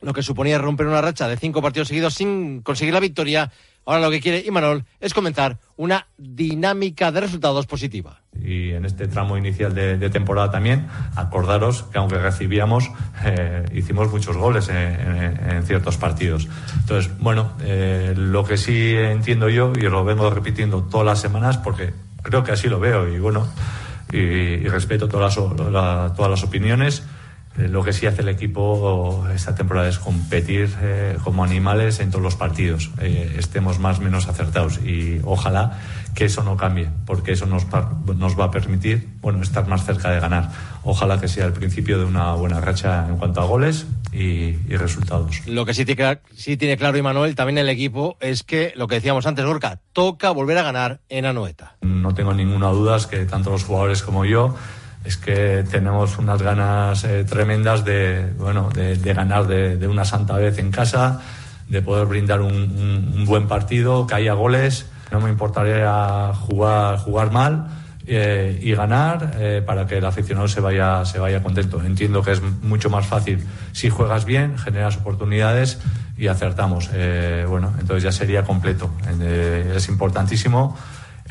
lo 0.00 0.12
que 0.12 0.22
suponía 0.22 0.58
romper 0.58 0.86
una 0.86 1.00
racha 1.00 1.26
de 1.26 1.36
cinco 1.36 1.60
partidos 1.60 1.88
seguidos 1.88 2.14
sin 2.14 2.62
conseguir 2.62 2.94
la 2.94 3.00
victoria 3.00 3.50
Ahora 3.86 4.02
lo 4.02 4.10
que 4.10 4.20
quiere 4.20 4.44
Imanol 4.46 4.84
es 5.00 5.14
comenzar 5.14 5.58
una 5.76 6.06
dinámica 6.16 7.10
de 7.10 7.22
resultados 7.22 7.66
positiva. 7.66 8.20
Y 8.40 8.70
en 8.70 8.84
este 8.84 9.08
tramo 9.08 9.36
inicial 9.36 9.74
de, 9.74 10.10
temporada 10.10 10.50
también, 10.50 10.86
acordaros 11.16 11.84
que 11.84 11.98
aunque 11.98 12.18
recibíamos, 12.18 12.90
eh, 13.24 13.64
hicimos 13.74 14.10
muchos 14.12 14.36
goles 14.36 14.68
en, 14.68 15.62
ciertos 15.64 15.96
partidos. 15.96 16.48
Entonces, 16.80 17.10
bueno, 17.18 17.52
eh, 17.62 18.14
lo 18.16 18.44
que 18.44 18.56
sí 18.56 18.94
entiendo 18.94 19.48
yo, 19.48 19.72
y 19.74 19.82
lo 19.82 20.04
vengo 20.04 20.30
repitiendo 20.30 20.82
todas 20.84 21.06
las 21.06 21.20
semanas, 21.20 21.58
porque 21.58 21.92
creo 22.22 22.44
que 22.44 22.52
así 22.52 22.68
lo 22.68 22.80
veo, 22.80 23.08
y 23.08 23.18
bueno, 23.18 23.46
y, 24.12 24.18
y 24.18 24.68
respeto 24.68 25.08
todas 25.08 25.36
las, 25.36 25.70
la, 25.70 26.12
todas 26.16 26.30
las 26.30 26.42
opiniones, 26.44 27.02
lo 27.56 27.82
que 27.82 27.92
sí 27.92 28.06
hace 28.06 28.22
el 28.22 28.28
equipo 28.28 29.26
esta 29.34 29.54
temporada 29.54 29.88
es 29.88 29.98
competir 29.98 30.72
eh, 30.80 31.16
como 31.24 31.44
animales 31.44 32.00
en 32.00 32.10
todos 32.10 32.22
los 32.22 32.36
partidos, 32.36 32.90
eh, 33.00 33.34
estemos 33.38 33.78
más 33.78 33.98
o 33.98 34.02
menos 34.02 34.28
acertados 34.28 34.78
y 34.78 35.20
ojalá 35.24 35.78
que 36.14 36.24
eso 36.24 36.42
no 36.42 36.56
cambie, 36.56 36.88
porque 37.06 37.32
eso 37.32 37.46
nos, 37.46 37.66
nos 38.16 38.38
va 38.38 38.44
a 38.44 38.50
permitir 38.50 39.08
bueno, 39.20 39.42
estar 39.42 39.66
más 39.66 39.84
cerca 39.84 40.10
de 40.10 40.20
ganar. 40.20 40.50
Ojalá 40.82 41.20
que 41.20 41.28
sea 41.28 41.46
el 41.46 41.52
principio 41.52 41.98
de 41.98 42.04
una 42.04 42.32
buena 42.34 42.60
racha 42.60 43.06
en 43.08 43.16
cuanto 43.16 43.40
a 43.40 43.44
goles 43.44 43.86
y, 44.12 44.56
y 44.68 44.76
resultados. 44.76 45.46
Lo 45.46 45.64
que 45.64 45.74
sí 45.74 45.84
tiene, 45.84 46.18
sí 46.34 46.56
tiene 46.56 46.76
claro 46.76 46.98
Imanuel, 46.98 47.34
también 47.34 47.58
el 47.58 47.68
equipo, 47.68 48.16
es 48.20 48.42
que 48.42 48.72
lo 48.76 48.88
que 48.88 48.96
decíamos 48.96 49.26
antes, 49.26 49.44
Gorka, 49.44 49.80
toca 49.92 50.30
volver 50.30 50.58
a 50.58 50.62
ganar 50.62 51.00
en 51.08 51.26
Anoeta. 51.26 51.76
No 51.82 52.14
tengo 52.14 52.34
ninguna 52.34 52.68
duda, 52.68 52.96
es 52.96 53.06
que 53.06 53.24
tanto 53.24 53.50
los 53.50 53.64
jugadores 53.64 54.02
como 54.02 54.24
yo 54.24 54.56
es 55.04 55.16
que 55.16 55.64
tenemos 55.70 56.18
unas 56.18 56.42
ganas 56.42 57.04
eh, 57.04 57.24
tremendas 57.24 57.84
de, 57.84 58.32
bueno, 58.38 58.68
de, 58.74 58.96
ganar 59.14 59.46
de, 59.46 59.88
una 59.88 60.04
santa 60.04 60.36
vez 60.36 60.58
en 60.58 60.70
casa, 60.70 61.20
de 61.68 61.80
poder 61.80 62.06
brindar 62.06 62.40
un, 62.42 63.24
buen 63.26 63.48
partido, 63.48 64.06
que 64.06 64.14
haya 64.14 64.34
goles. 64.34 64.86
No 65.10 65.20
me 65.20 65.30
importaría 65.30 66.32
jugar, 66.34 66.98
jugar 66.98 67.32
mal 67.32 67.68
eh, 68.06 68.58
y 68.62 68.72
ganar 68.72 69.36
eh, 69.38 69.62
para 69.64 69.86
que 69.86 69.98
el 69.98 70.04
aficionado 70.04 70.48
se 70.48 70.60
vaya, 70.60 71.04
se 71.04 71.18
vaya 71.18 71.42
contento. 71.42 71.82
Entiendo 71.82 72.22
que 72.22 72.32
es 72.32 72.42
mucho 72.42 72.90
más 72.90 73.06
fácil 73.06 73.44
si 73.72 73.88
juegas 73.88 74.24
bien, 74.24 74.58
generas 74.58 74.98
oportunidades 74.98 75.80
y 76.18 76.26
acertamos. 76.26 76.90
Bueno, 77.48 77.72
entonces 77.80 78.02
ya 78.02 78.12
sería 78.12 78.44
completo. 78.44 78.90
es 79.74 79.88
importantísimo 79.88 80.76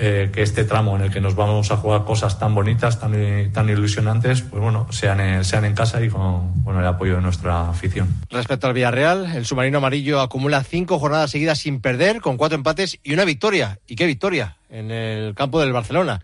eh, 0.01 0.29
que 0.34 0.41
este 0.41 0.63
tramo 0.63 0.96
en 0.96 1.03
el 1.03 1.12
que 1.12 1.20
nos 1.20 1.36
vamos 1.36 1.72
a 1.72 1.77
jugar 1.77 2.06
cosas 2.06 2.39
tan 2.39 2.56
bonitas, 2.56 3.01
tan, 3.01 3.51
tan 3.51 3.70
ilusionantes, 3.70 4.41
pues 4.44 4.62
bueno, 4.62 4.88
sean 4.91 5.20
en, 5.20 5.44
sean 5.44 5.65
en 5.65 5.75
casa 5.75 6.01
y 6.01 6.08
con 6.08 6.63
bueno, 6.63 6.79
el 6.79 6.88
apoyo 6.88 7.18
de 7.18 7.22
nuestra 7.22 7.70
afición. 7.70 8.08
Respecto 8.29 8.68
al 8.68 8.74
Villarreal, 8.74 9.36
el 9.36 9.46
submarino 9.46 9.79
amarillo 9.79 10.22
acumula 10.22 10.63
cinco 10.63 11.00
jornadas 11.00 11.32
seguidas 11.32 11.60
sin 11.60 11.82
perder, 11.82 12.22
con 12.22 12.38
cuatro 12.38 12.56
empates 12.56 12.98
y 13.03 13.13
una 13.13 13.25
victoria. 13.25 13.79
¿Y 13.88 13.98
qué 13.98 14.06
victoria? 14.06 14.56
En 14.70 14.89
el 14.89 15.36
campo 15.36 15.60
del 15.60 15.74
Barcelona. 15.74 16.24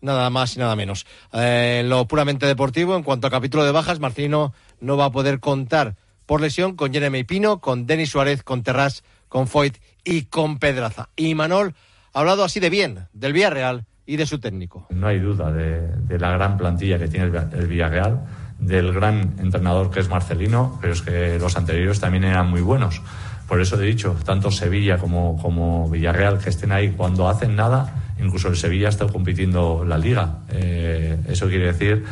Nada 0.00 0.28
más 0.30 0.56
y 0.56 0.58
nada 0.58 0.74
menos. 0.74 1.06
Eh, 1.32 1.84
lo 1.86 2.08
puramente 2.08 2.46
deportivo, 2.46 2.96
en 2.96 3.04
cuanto 3.04 3.28
a 3.28 3.30
capítulo 3.30 3.64
de 3.64 3.70
bajas, 3.70 4.00
Marcelino 4.00 4.52
no 4.80 4.96
va 4.96 5.04
a 5.04 5.12
poder 5.12 5.38
contar 5.38 5.94
por 6.26 6.40
lesión 6.40 6.74
con 6.74 6.92
Jeremy 6.92 7.22
Pino, 7.22 7.60
con 7.60 7.86
Denis 7.86 8.10
Suárez, 8.10 8.42
con 8.42 8.64
Terras, 8.64 9.04
con 9.28 9.46
Foyt 9.46 9.76
y 10.02 10.22
con 10.22 10.58
Pedraza. 10.58 11.08
Y 11.14 11.36
Manol 11.36 11.76
ha 12.12 12.20
hablado 12.20 12.44
así 12.44 12.60
de 12.60 12.70
bien 12.70 13.06
del 13.12 13.32
Villarreal 13.32 13.84
y 14.06 14.16
de 14.16 14.26
su 14.26 14.38
técnico. 14.40 14.86
No 14.90 15.06
hay 15.06 15.18
duda 15.18 15.52
de, 15.52 15.88
de 15.96 16.18
la 16.18 16.30
gran 16.32 16.56
plantilla 16.56 16.98
que 16.98 17.08
tiene 17.08 17.26
el 17.26 17.66
Villarreal, 17.66 18.24
del 18.58 18.92
gran 18.92 19.34
entrenador 19.38 19.90
que 19.90 20.00
es 20.00 20.08
Marcelino, 20.08 20.78
pero 20.80 20.92
es 20.92 21.02
que 21.02 21.38
los 21.38 21.56
anteriores 21.56 22.00
también 22.00 22.24
eran 22.24 22.48
muy 22.48 22.60
buenos. 22.60 23.00
Por 23.48 23.60
eso 23.60 23.80
he 23.80 23.84
dicho, 23.84 24.16
tanto 24.24 24.50
Sevilla 24.50 24.98
como, 24.98 25.40
como 25.40 25.88
Villarreal 25.90 26.38
que 26.38 26.50
estén 26.50 26.72
ahí 26.72 26.90
cuando 26.90 27.28
hacen 27.28 27.56
nada 27.56 28.02
incluso 28.22 28.48
el 28.48 28.56
Sevilla 28.56 28.88
estado 28.88 29.12
compitiendo 29.12 29.84
la 29.84 29.98
liga. 29.98 30.38
Eh, 30.50 31.18
eso 31.28 31.48
quiere 31.48 31.66
decir 31.66 32.04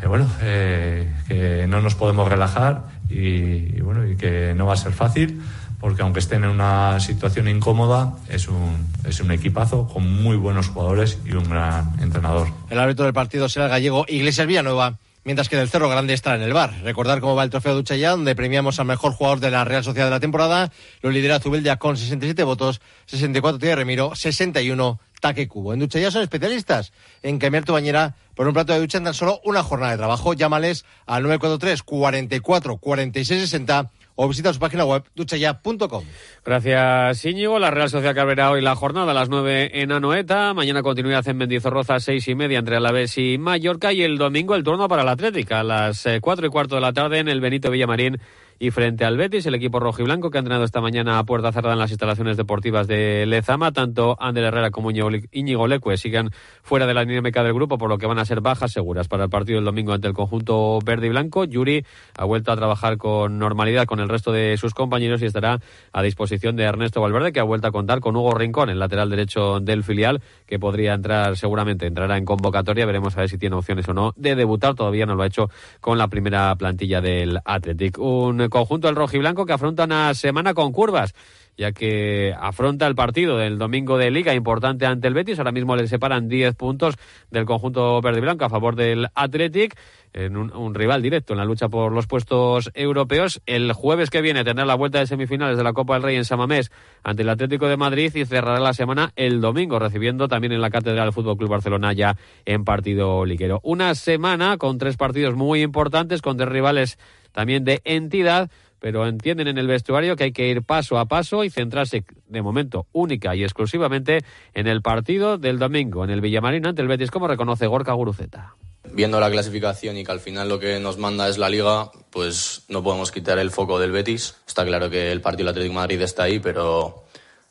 que 0.00 0.06
bueno, 0.08 0.28
eh, 0.42 1.12
que 1.28 1.66
no 1.68 1.80
nos 1.80 1.94
podemos 1.94 2.28
relajar 2.28 2.84
y, 3.08 3.80
bueno, 3.80 4.06
y 4.06 4.16
que 4.16 4.54
no 4.56 4.66
va 4.66 4.74
a 4.74 4.76
ser 4.76 4.92
fácil 4.92 5.40
porque 5.82 6.02
aunque 6.02 6.20
estén 6.20 6.44
en 6.44 6.50
una 6.50 7.00
situación 7.00 7.48
incómoda, 7.48 8.14
es 8.28 8.46
un, 8.46 8.86
es 9.04 9.18
un 9.18 9.32
equipazo 9.32 9.88
con 9.88 10.22
muy 10.22 10.36
buenos 10.36 10.68
jugadores 10.68 11.18
y 11.26 11.32
un 11.32 11.42
gran 11.42 12.00
entrenador. 12.00 12.46
El 12.70 12.78
árbitro 12.78 13.04
del 13.04 13.12
partido 13.12 13.48
será 13.48 13.64
el 13.64 13.72
gallego 13.72 14.06
Iglesias 14.08 14.46
Villanueva 14.46 14.96
mientras 15.24 15.48
que 15.48 15.56
del 15.56 15.68
Cerro 15.68 15.88
Grande 15.88 16.14
estará 16.14 16.36
en 16.36 16.42
el 16.42 16.52
bar. 16.52 16.72
Recordar 16.84 17.20
cómo 17.20 17.34
va 17.34 17.42
el 17.42 17.50
trofeo 17.50 17.74
Ducha 17.74 17.96
donde 17.96 18.36
premiamos 18.36 18.78
al 18.78 18.86
mejor 18.86 19.12
jugador 19.12 19.40
de 19.40 19.50
la 19.50 19.64
Real 19.64 19.82
Sociedad 19.82 20.06
de 20.06 20.12
la 20.12 20.20
temporada. 20.20 20.70
Lo 21.00 21.10
lidera 21.10 21.40
Zubeldia 21.40 21.76
con 21.76 21.96
67 21.96 22.44
votos, 22.44 22.80
64 23.06 23.58
tiene 23.58 23.74
Remiro, 23.74 24.14
61 24.14 25.00
Taque 25.20 25.48
Cubo. 25.48 25.72
En 25.72 25.80
Ducha 25.80 26.10
son 26.12 26.22
especialistas 26.22 26.92
en 27.24 27.40
cambiar 27.40 27.64
tu 27.64 27.72
bañera 27.72 28.14
por 28.36 28.46
un 28.46 28.54
plato 28.54 28.72
de 28.72 28.78
ducha 28.78 28.98
en 28.98 29.04
tan 29.04 29.14
solo 29.14 29.40
una 29.44 29.64
jornada 29.64 29.90
de 29.90 29.98
trabajo. 29.98 30.32
Llámales 30.32 30.84
al 31.06 31.24
943 31.24 31.82
44 31.82 32.76
46 32.76 33.40
60 33.40 33.90
o 34.14 34.28
visita 34.28 34.52
su 34.52 34.60
página 34.60 34.84
web 34.84 35.04
duchaya.com. 35.14 36.04
Gracias, 36.44 37.24
Íñigo. 37.24 37.58
La 37.58 37.70
Real 37.70 37.88
Sociedad 37.88 38.14
Cabrera 38.14 38.50
hoy 38.50 38.60
la 38.60 38.76
jornada 38.76 39.12
a 39.12 39.14
las 39.14 39.28
9 39.28 39.82
en 39.82 39.92
Anoeta. 39.92 40.54
Mañana 40.54 40.82
continuidad 40.82 41.26
en 41.28 41.36
Mendizorroza, 41.36 42.00
seis 42.00 42.26
y 42.28 42.34
media 42.34 42.58
entre 42.58 42.76
Alavés 42.76 43.16
y 43.18 43.38
Mallorca. 43.38 43.92
Y 43.92 44.02
el 44.02 44.18
domingo 44.18 44.54
el 44.54 44.64
turno 44.64 44.88
para 44.88 45.04
la 45.04 45.12
Atlética 45.12 45.60
a 45.60 45.64
las 45.64 46.06
eh, 46.06 46.20
cuatro 46.20 46.46
y 46.46 46.50
cuarto 46.50 46.74
de 46.74 46.80
la 46.80 46.92
tarde 46.92 47.18
en 47.18 47.28
el 47.28 47.40
Benito 47.40 47.70
Villamarín 47.70 48.18
y 48.62 48.70
frente 48.70 49.04
al 49.04 49.16
Betis, 49.16 49.44
el 49.46 49.56
equipo 49.56 49.80
rojo 49.80 50.02
y 50.02 50.04
blanco 50.04 50.30
que 50.30 50.38
ha 50.38 50.40
entrenado 50.40 50.62
esta 50.62 50.80
mañana 50.80 51.18
a 51.18 51.24
puerta 51.24 51.50
cerrada 51.50 51.72
en 51.72 51.80
las 51.80 51.90
instalaciones 51.90 52.36
deportivas 52.36 52.86
de 52.86 53.26
Lezama. 53.26 53.72
Tanto 53.72 54.16
Ander 54.20 54.44
Herrera 54.44 54.70
como 54.70 54.92
Íñigo 54.92 55.66
Leque 55.66 55.96
siguen 55.96 56.30
fuera 56.62 56.86
de 56.86 56.94
la 56.94 57.04
dinámica 57.04 57.42
del 57.42 57.54
grupo, 57.54 57.76
por 57.76 57.88
lo 57.88 57.98
que 57.98 58.06
van 58.06 58.20
a 58.20 58.24
ser 58.24 58.40
bajas 58.40 58.70
seguras 58.70 59.08
para 59.08 59.24
el 59.24 59.30
partido 59.30 59.56
del 59.56 59.64
domingo 59.64 59.92
ante 59.92 60.06
el 60.06 60.14
conjunto 60.14 60.78
verde 60.84 61.08
y 61.08 61.10
blanco. 61.10 61.42
Yuri 61.42 61.84
ha 62.16 62.24
vuelto 62.24 62.52
a 62.52 62.56
trabajar 62.56 62.98
con 62.98 63.36
normalidad 63.36 63.84
con 63.84 63.98
el 63.98 64.08
resto 64.08 64.30
de 64.30 64.56
sus 64.56 64.74
compañeros 64.74 65.22
y 65.22 65.26
estará 65.26 65.58
a 65.92 66.02
disposición 66.02 66.54
de 66.54 66.62
Ernesto 66.62 67.00
Valverde, 67.00 67.32
que 67.32 67.40
ha 67.40 67.42
vuelto 67.42 67.66
a 67.66 67.72
contar 67.72 67.98
con 67.98 68.14
Hugo 68.14 68.32
Rincón, 68.32 68.70
el 68.70 68.78
lateral 68.78 69.10
derecho 69.10 69.58
del 69.58 69.82
filial, 69.82 70.22
que 70.46 70.60
podría 70.60 70.94
entrar 70.94 71.36
seguramente, 71.36 71.88
entrará 71.88 72.16
en 72.16 72.24
convocatoria. 72.24 72.86
Veremos 72.86 73.16
a 73.16 73.22
ver 73.22 73.28
si 73.28 73.38
tiene 73.38 73.56
opciones 73.56 73.88
o 73.88 73.92
no 73.92 74.12
de 74.14 74.36
debutar. 74.36 74.76
Todavía 74.76 75.04
no 75.04 75.16
lo 75.16 75.24
ha 75.24 75.26
hecho 75.26 75.50
con 75.80 75.98
la 75.98 76.06
primera 76.06 76.54
plantilla 76.54 77.00
del 77.00 77.40
Athletic. 77.44 77.98
Un 77.98 78.51
conjunto 78.52 78.86
del 78.86 78.96
rojiblanco 78.96 79.46
que 79.46 79.54
afronta 79.54 79.84
una 79.84 80.14
semana 80.14 80.54
con 80.54 80.70
curvas 80.70 81.14
ya 81.56 81.72
que 81.72 82.34
afronta 82.38 82.86
el 82.86 82.94
partido 82.94 83.36
del 83.36 83.58
domingo 83.58 83.98
de 83.98 84.10
Liga 84.10 84.34
importante 84.34 84.86
ante 84.86 85.08
el 85.08 85.14
Betis. 85.14 85.38
Ahora 85.38 85.52
mismo 85.52 85.76
le 85.76 85.86
separan 85.86 86.28
10 86.28 86.54
puntos 86.54 86.96
del 87.30 87.44
conjunto 87.44 88.00
verde 88.00 88.18
y 88.18 88.22
blanco 88.22 88.44
a 88.44 88.48
favor 88.48 88.74
del 88.74 89.08
Athletic 89.14 89.76
en 90.14 90.36
un, 90.36 90.74
rival 90.74 91.00
directo 91.00 91.32
en 91.32 91.38
la 91.38 91.44
lucha 91.44 91.68
por 91.68 91.92
los 91.92 92.06
puestos 92.06 92.70
europeos. 92.74 93.40
El 93.46 93.72
jueves 93.72 94.10
que 94.10 94.20
viene 94.20 94.44
tendrá 94.44 94.64
la 94.66 94.74
vuelta 94.74 94.98
de 94.98 95.06
semifinales 95.06 95.56
de 95.56 95.64
la 95.64 95.72
Copa 95.72 95.94
del 95.94 96.02
Rey 96.02 96.16
en 96.16 96.24
Samamés 96.24 96.70
ante 97.02 97.22
el 97.22 97.28
Atlético 97.30 97.66
de 97.66 97.76
Madrid 97.76 98.14
y 98.14 98.24
cerrará 98.26 98.60
la 98.60 98.74
semana 98.74 99.12
el 99.16 99.40
domingo, 99.40 99.78
recibiendo 99.78 100.28
también 100.28 100.52
en 100.52 100.60
la 100.60 100.70
Catedral 100.70 101.06
del 101.06 101.12
Fútbol 101.14 101.36
Club 101.38 101.50
Barcelona 101.50 101.92
ya 101.92 102.16
en 102.44 102.64
partido 102.64 103.24
liguero. 103.24 103.60
Una 103.62 103.94
semana 103.94 104.58
con 104.58 104.76
tres 104.76 104.96
partidos 104.96 105.34
muy 105.34 105.62
importantes, 105.62 106.20
con 106.20 106.36
tres 106.36 106.48
rivales 106.48 106.98
también 107.32 107.64
de 107.64 107.80
entidad 107.84 108.50
pero 108.82 109.06
entienden 109.06 109.46
en 109.46 109.58
el 109.58 109.68
vestuario 109.68 110.16
que 110.16 110.24
hay 110.24 110.32
que 110.32 110.48
ir 110.48 110.62
paso 110.62 110.98
a 110.98 111.06
paso 111.06 111.44
y 111.44 111.50
centrarse 111.50 112.04
de 112.26 112.42
momento 112.42 112.88
única 112.90 113.36
y 113.36 113.44
exclusivamente 113.44 114.24
en 114.54 114.66
el 114.66 114.82
partido 114.82 115.38
del 115.38 115.60
domingo, 115.60 116.02
en 116.02 116.10
el 116.10 116.20
Villamarín 116.20 116.66
ante 116.66 116.82
el 116.82 116.88
Betis, 116.88 117.12
como 117.12 117.28
reconoce 117.28 117.68
Gorka 117.68 117.92
Guruceta. 117.92 118.56
Viendo 118.92 119.20
la 119.20 119.30
clasificación 119.30 119.96
y 119.96 120.04
que 120.04 120.10
al 120.10 120.18
final 120.18 120.48
lo 120.48 120.58
que 120.58 120.80
nos 120.80 120.98
manda 120.98 121.28
es 121.28 121.38
la 121.38 121.48
liga, 121.48 121.92
pues 122.10 122.64
no 122.68 122.82
podemos 122.82 123.12
quitar 123.12 123.38
el 123.38 123.52
foco 123.52 123.78
del 123.78 123.92
Betis. 123.92 124.34
Está 124.48 124.64
claro 124.64 124.90
que 124.90 125.12
el 125.12 125.20
partido 125.20 125.46
del 125.46 125.52
Atlético 125.52 125.74
de 125.74 125.80
Madrid 125.80 126.02
está 126.02 126.24
ahí, 126.24 126.40
pero 126.40 127.04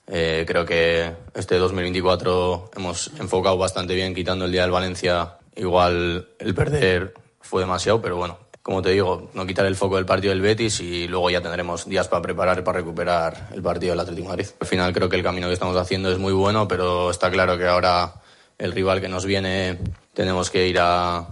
eh, 0.07 0.43
creo 0.45 0.65
que 0.65 1.13
este 1.33 1.55
2024 1.55 2.71
hemos 2.75 3.09
enfocado 3.17 3.57
bastante 3.57 3.95
bien 3.95 4.13
quitando 4.13 4.43
el 4.43 4.51
día 4.51 4.63
del 4.63 4.71
Valencia. 4.71 5.37
Igual 5.55 6.27
el 6.39 6.53
perder 6.53 7.13
fue 7.39 7.61
demasiado, 7.61 8.01
pero 8.01 8.17
bueno, 8.17 8.37
como 8.61 8.81
te 8.81 8.91
digo, 8.91 9.29
no 9.33 9.45
quitar 9.45 9.65
el 9.65 9.75
foco 9.75 9.95
del 9.95 10.05
partido 10.05 10.31
del 10.31 10.41
Betis 10.41 10.79
y 10.81 11.07
luego 11.07 11.29
ya 11.29 11.41
tendremos 11.41 11.87
días 11.87 12.07
para 12.07 12.21
preparar 12.21 12.59
y 12.59 12.61
para 12.61 12.79
recuperar 12.79 13.49
el 13.53 13.61
partido 13.61 13.93
del 13.93 13.99
Atlético 13.99 14.29
Madrid. 14.29 14.47
Al 14.59 14.67
final 14.67 14.93
creo 14.93 15.09
que 15.09 15.15
el 15.15 15.23
camino 15.23 15.47
que 15.47 15.53
estamos 15.53 15.75
haciendo 15.77 16.11
es 16.11 16.19
muy 16.19 16.33
bueno, 16.33 16.67
pero 16.67 17.09
está 17.09 17.31
claro 17.31 17.57
que 17.57 17.67
ahora 17.67 18.13
el 18.57 18.71
rival 18.71 19.01
que 19.01 19.09
nos 19.09 19.25
viene 19.25 19.79
tenemos 20.13 20.51
que 20.51 20.67
ir 20.67 20.77
a, 20.79 21.27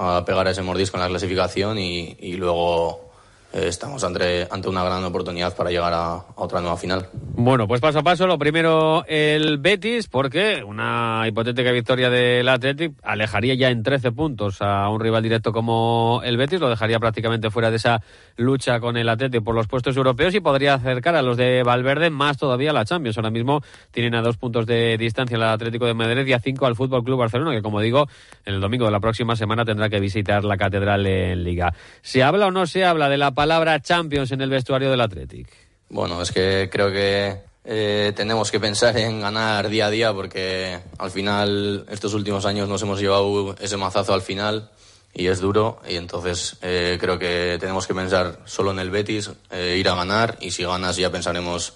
a 0.00 0.24
pegar 0.24 0.48
ese 0.48 0.62
mordisco 0.62 0.96
en 0.96 1.02
la 1.02 1.08
clasificación 1.08 1.78
y, 1.78 2.32
luego 2.36 3.09
estamos 3.52 4.04
ante, 4.04 4.46
ante 4.50 4.68
una 4.68 4.84
gran 4.84 5.04
oportunidad 5.04 5.54
para 5.56 5.70
llegar 5.70 5.92
a, 5.92 6.24
otra 6.36 6.60
nueva 6.60 6.76
final. 6.76 7.06
Bueno, 7.12 7.66
pues 7.66 7.80
paso 7.80 7.98
a 8.00 8.02
paso, 8.02 8.26
lo 8.26 8.38
primero 8.38 9.04
el 9.06 9.58
Betis, 9.58 10.08
porque 10.08 10.62
una 10.64 11.24
hipotética 11.26 11.72
victoria 11.72 12.10
del 12.10 12.48
Athletic 12.48 12.92
alejaría 13.02 13.54
ya 13.54 13.70
en 13.70 13.82
13 13.82 14.12
puntos 14.12 14.62
a 14.62 14.88
un 14.88 15.00
rival 15.00 15.22
directo 15.22 15.52
como 15.52 16.20
el 16.24 16.36
Betis, 16.36 16.60
lo 16.60 16.68
dejaría 16.68 16.98
prácticamente 16.98 17.50
fuera 17.50 17.70
de 17.70 17.76
esa 17.76 18.02
lucha 18.36 18.80
con 18.80 18.96
el 18.96 19.08
Athletic 19.08 19.42
por 19.42 19.54
los 19.54 19.66
puestos 19.66 19.96
europeos 19.96 20.34
y 20.34 20.40
podría 20.40 20.74
acercar 20.74 21.16
a 21.16 21.22
los 21.22 21.36
de 21.36 21.62
Valverde 21.62 22.10
más 22.10 22.38
todavía 22.38 22.70
a 22.70 22.74
la 22.74 22.84
Champions. 22.84 23.16
Ahora 23.18 23.30
mismo 23.30 23.62
tienen 23.90 24.14
a 24.14 24.22
dos 24.22 24.36
puntos 24.36 24.66
de 24.66 24.96
distancia 24.96 25.36
el 25.36 25.42
Atlético 25.42 25.86
de 25.86 25.94
Madrid 25.94 26.26
y 26.26 26.32
a 26.32 26.40
cinco 26.40 26.66
al 26.66 26.76
Fútbol 26.76 27.04
Club 27.04 27.18
Barcelona, 27.18 27.52
que 27.52 27.62
como 27.62 27.80
digo, 27.80 28.08
en 28.44 28.54
el 28.54 28.60
domingo 28.60 28.84
de 28.84 28.92
la 28.92 29.00
próxima 29.00 29.36
semana 29.36 29.64
tendrá 29.64 29.88
que 29.88 30.00
visitar 30.00 30.44
la 30.44 30.56
Catedral 30.56 31.06
en 31.06 31.44
Liga. 31.44 31.72
¿Se 32.02 32.22
habla 32.22 32.46
o 32.46 32.50
no 32.50 32.66
se 32.66 32.84
habla 32.84 33.08
de 33.08 33.16
la 33.16 33.32
palabra 33.40 33.80
Champions 33.80 34.32
en 34.32 34.42
el 34.42 34.50
vestuario 34.50 34.90
del 34.90 35.00
Athletic? 35.00 35.48
Bueno, 35.88 36.20
es 36.20 36.30
que 36.30 36.68
creo 36.70 36.92
que 36.92 37.38
eh, 37.64 38.12
tenemos 38.14 38.50
que 38.50 38.60
pensar 38.60 38.94
en 38.98 39.22
ganar 39.22 39.70
día 39.70 39.86
a 39.86 39.90
día 39.90 40.12
porque 40.12 40.78
al 40.98 41.10
final 41.10 41.86
estos 41.88 42.12
últimos 42.12 42.44
años 42.44 42.68
nos 42.68 42.82
hemos 42.82 43.00
llevado 43.00 43.56
ese 43.58 43.78
mazazo 43.78 44.12
al 44.12 44.20
final 44.20 44.70
y 45.14 45.28
es 45.28 45.40
duro 45.40 45.80
y 45.88 45.96
entonces 45.96 46.58
eh, 46.60 46.98
creo 47.00 47.18
que 47.18 47.56
tenemos 47.58 47.86
que 47.86 47.94
pensar 47.94 48.40
solo 48.44 48.72
en 48.72 48.78
el 48.78 48.90
Betis, 48.90 49.30
eh, 49.50 49.78
ir 49.80 49.88
a 49.88 49.94
ganar 49.94 50.36
y 50.42 50.50
si 50.50 50.64
ganas 50.64 50.98
ya 50.98 51.10
pensaremos 51.10 51.72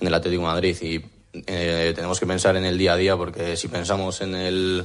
en 0.00 0.08
el 0.08 0.14
Atlético 0.14 0.42
de 0.42 0.48
Madrid 0.48 0.76
y 0.82 0.98
tenemos 1.94 2.18
que 2.18 2.26
pensar 2.26 2.56
en 2.56 2.64
el 2.64 2.76
día 2.76 2.94
a 2.94 2.96
día 2.96 3.16
porque 3.16 3.56
si 3.56 3.68
pensamos 3.68 4.20
en 4.20 4.34
el 4.34 4.84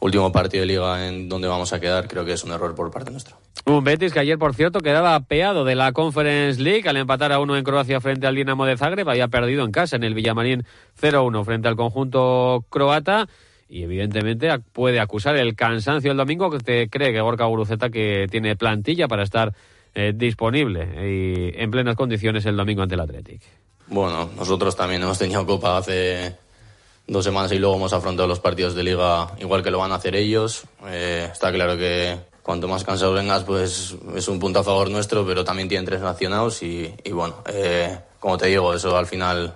último 0.00 0.30
partido 0.32 0.62
de 0.62 0.66
liga 0.66 1.06
en 1.06 1.28
donde 1.28 1.48
vamos 1.48 1.72
a 1.72 1.80
quedar, 1.80 2.08
creo 2.08 2.24
que 2.24 2.32
es 2.32 2.44
un 2.44 2.52
error 2.52 2.74
por 2.74 2.90
parte 2.90 3.10
nuestra. 3.10 3.36
Un 3.64 3.82
Betis 3.82 4.12
que 4.12 4.20
ayer, 4.20 4.38
por 4.38 4.54
cierto, 4.54 4.80
quedaba 4.80 5.18
peado 5.20 5.64
de 5.64 5.74
la 5.74 5.92
Conference 5.92 6.60
League 6.60 6.88
al 6.88 6.96
empatar 6.96 7.32
a 7.32 7.40
uno 7.40 7.56
en 7.56 7.64
Croacia 7.64 8.00
frente 8.00 8.26
al 8.26 8.34
Dinamo 8.34 8.64
de 8.64 8.76
Zagreb. 8.76 9.08
Había 9.08 9.28
perdido 9.28 9.64
en 9.64 9.72
casa 9.72 9.96
en 9.96 10.04
el 10.04 10.14
Villamarín 10.14 10.64
0-1 11.00 11.44
frente 11.44 11.68
al 11.68 11.76
conjunto 11.76 12.64
croata. 12.70 13.26
Y 13.68 13.82
evidentemente 13.82 14.48
puede 14.72 15.00
acusar 15.00 15.36
el 15.36 15.56
cansancio 15.56 16.12
el 16.12 16.16
domingo 16.16 16.50
que 16.50 16.60
te 16.60 16.88
cree 16.88 17.12
que 17.12 17.20
Gorka 17.20 17.46
Guruceta 17.46 17.90
que 17.90 18.28
tiene 18.30 18.54
plantilla 18.54 19.08
para 19.08 19.24
estar 19.24 19.52
eh, 19.94 20.12
disponible 20.14 20.88
y 21.10 21.60
en 21.60 21.70
plenas 21.70 21.96
condiciones 21.96 22.46
el 22.46 22.56
domingo 22.56 22.82
ante 22.82 22.94
el 22.94 23.00
Athletic. 23.00 23.42
Bueno, 23.88 24.30
nosotros 24.36 24.76
también 24.76 25.02
hemos 25.02 25.18
tenido 25.18 25.44
copa 25.46 25.78
hace 25.78 26.36
dos 27.06 27.24
semanas 27.24 27.52
y 27.52 27.58
luego 27.58 27.76
hemos 27.76 27.92
afrontado 27.92 28.28
los 28.28 28.40
partidos 28.40 28.74
de 28.74 28.82
liga 28.82 29.30
igual 29.38 29.62
que 29.62 29.70
lo 29.70 29.78
van 29.78 29.92
a 29.92 29.96
hacer 29.96 30.16
ellos. 30.16 30.64
Eh, 30.88 31.28
está 31.32 31.52
claro 31.52 31.76
que 31.76 32.18
cuanto 32.42 32.68
más 32.68 32.84
cansado 32.84 33.12
vengas, 33.12 33.44
pues 33.44 33.94
es 34.14 34.28
un 34.28 34.38
punto 34.38 34.60
a 34.60 34.64
favor 34.64 34.90
nuestro, 34.90 35.26
pero 35.26 35.44
también 35.44 35.68
tienen 35.68 35.84
tres 35.84 36.00
nacionados 36.00 36.62
y, 36.62 36.94
bueno, 37.12 37.42
eh, 37.46 37.98
como 38.20 38.38
te 38.38 38.46
digo, 38.46 38.74
eso 38.74 38.96
al 38.96 39.06
final 39.06 39.54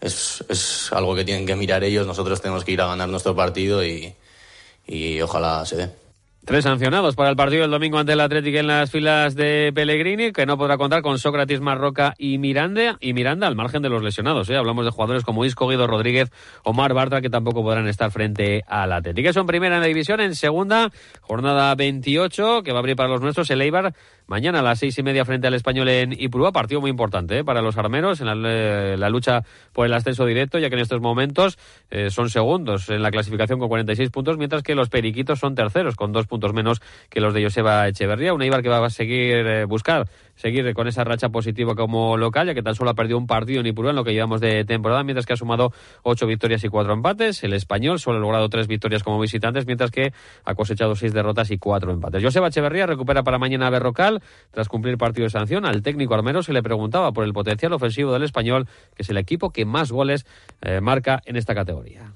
es, 0.00 0.90
algo 0.92 1.14
que 1.14 1.24
tienen 1.24 1.46
que 1.46 1.56
mirar 1.56 1.84
ellos. 1.84 2.06
Nosotros 2.06 2.40
tenemos 2.40 2.64
que 2.64 2.72
ir 2.72 2.80
a 2.80 2.86
ganar 2.86 3.08
nuestro 3.08 3.34
partido 3.34 3.84
y 3.84 5.20
ojalá 5.20 5.64
se 5.66 5.76
dé. 5.76 6.07
Tres 6.48 6.64
sancionados 6.64 7.14
para 7.14 7.28
el 7.28 7.36
partido 7.36 7.60
del 7.60 7.70
domingo 7.70 7.98
ante 7.98 8.14
el 8.14 8.20
Atlético 8.20 8.56
en 8.56 8.68
las 8.68 8.90
filas 8.90 9.34
de 9.34 9.70
Pellegrini, 9.74 10.32
que 10.32 10.46
no 10.46 10.56
podrá 10.56 10.78
contar 10.78 11.02
con 11.02 11.18
Sócrates 11.18 11.60
Marroca 11.60 12.14
y 12.16 12.38
Miranda, 12.38 12.96
y 13.02 13.12
Miranda 13.12 13.46
al 13.46 13.54
margen 13.54 13.82
de 13.82 13.90
los 13.90 14.02
lesionados. 14.02 14.48
¿eh? 14.48 14.56
Hablamos 14.56 14.86
de 14.86 14.90
jugadores 14.90 15.24
como 15.24 15.44
Isco, 15.44 15.68
Guido 15.68 15.86
Rodríguez, 15.86 16.30
Omar 16.64 16.94
Bartra, 16.94 17.20
que 17.20 17.28
tampoco 17.28 17.62
podrán 17.62 17.86
estar 17.86 18.10
frente 18.10 18.64
al 18.66 18.94
Atlético. 18.94 19.30
Son 19.34 19.46
primera 19.46 19.74
en 19.74 19.82
la 19.82 19.88
división, 19.88 20.20
en 20.20 20.34
segunda, 20.34 20.90
jornada 21.20 21.74
28, 21.74 22.62
que 22.62 22.72
va 22.72 22.78
a 22.78 22.80
abrir 22.80 22.96
para 22.96 23.10
los 23.10 23.20
nuestros 23.20 23.50
el 23.50 23.60
Eibar 23.60 23.92
mañana 24.28 24.60
a 24.60 24.62
las 24.62 24.78
seis 24.78 24.96
y 24.98 25.02
media 25.02 25.24
frente 25.24 25.48
al 25.48 25.54
Español 25.54 25.88
en 25.88 26.12
Ipurúa. 26.12 26.52
Partido 26.52 26.80
muy 26.80 26.90
importante 26.90 27.38
¿eh? 27.38 27.44
para 27.44 27.62
los 27.62 27.76
armeros 27.76 28.20
en 28.20 28.26
la, 28.26 29.10
lucha 29.10 29.42
por 29.72 29.86
el 29.86 29.94
ascenso 29.94 30.24
directo, 30.26 30.58
ya 30.58 30.68
que 30.68 30.76
en 30.76 30.82
estos 30.82 31.00
momentos 31.00 31.58
eh, 31.90 32.10
son 32.10 32.30
segundos 32.30 32.88
en 32.90 33.02
la 33.02 33.10
clasificación 33.10 33.58
con 33.58 33.68
46 33.68 34.10
puntos, 34.10 34.38
mientras 34.38 34.62
que 34.62 34.74
los 34.74 34.90
periquitos 34.90 35.40
son 35.40 35.54
terceros 35.54 35.96
con 35.96 36.12
dos 36.12 36.26
puntos 36.26 36.52
menos 36.52 36.80
que 37.08 37.20
los 37.20 37.34
de 37.34 37.42
Joseba 37.42 37.88
Echeverría. 37.88 38.34
Un 38.34 38.42
Eibar 38.42 38.62
que 38.62 38.68
va 38.68 38.84
a 38.84 38.90
seguir 38.90 39.46
eh, 39.46 39.64
buscar 39.64 40.06
seguir 40.38 40.72
con 40.72 40.86
esa 40.86 41.02
racha 41.02 41.30
positiva 41.30 41.74
como 41.74 42.16
local, 42.16 42.46
ya 42.46 42.54
que 42.54 42.62
tan 42.62 42.74
solo 42.74 42.90
ha 42.90 42.94
perdido 42.94 43.18
un 43.18 43.26
partido 43.26 43.62
ni 43.62 43.72
puro 43.72 43.90
en 43.90 43.96
lo 43.96 44.04
que 44.04 44.12
llevamos 44.12 44.40
de 44.40 44.64
temporada, 44.64 45.02
mientras 45.02 45.26
que 45.26 45.32
ha 45.32 45.36
sumado 45.36 45.72
ocho 46.02 46.26
victorias 46.26 46.62
y 46.62 46.68
cuatro 46.68 46.92
empates. 46.92 47.42
El 47.42 47.54
español 47.54 47.98
solo 47.98 48.18
ha 48.18 48.20
logrado 48.20 48.48
tres 48.48 48.68
victorias 48.68 49.02
como 49.02 49.20
visitantes, 49.20 49.66
mientras 49.66 49.90
que 49.90 50.12
ha 50.44 50.54
cosechado 50.54 50.94
seis 50.94 51.12
derrotas 51.12 51.50
y 51.50 51.58
cuatro 51.58 51.92
empates. 51.92 52.22
Joseba 52.22 52.48
Echeverría 52.48 52.86
recupera 52.86 53.24
para 53.24 53.38
mañana 53.38 53.66
a 53.66 53.70
Berrocal 53.70 54.17
tras 54.50 54.68
cumplir 54.68 54.98
partido 54.98 55.24
de 55.24 55.30
sanción. 55.30 55.64
Al 55.64 55.82
técnico 55.82 56.14
armero 56.14 56.42
se 56.42 56.52
le 56.52 56.62
preguntaba 56.62 57.12
por 57.12 57.24
el 57.24 57.32
potencial 57.32 57.72
ofensivo 57.72 58.12
del 58.12 58.22
español, 58.22 58.66
que 58.94 59.02
es 59.02 59.10
el 59.10 59.16
equipo 59.16 59.50
que 59.50 59.64
más 59.64 59.92
goles 59.92 60.26
eh, 60.62 60.80
marca 60.80 61.22
en 61.26 61.36
esta 61.36 61.54
categoría. 61.54 62.12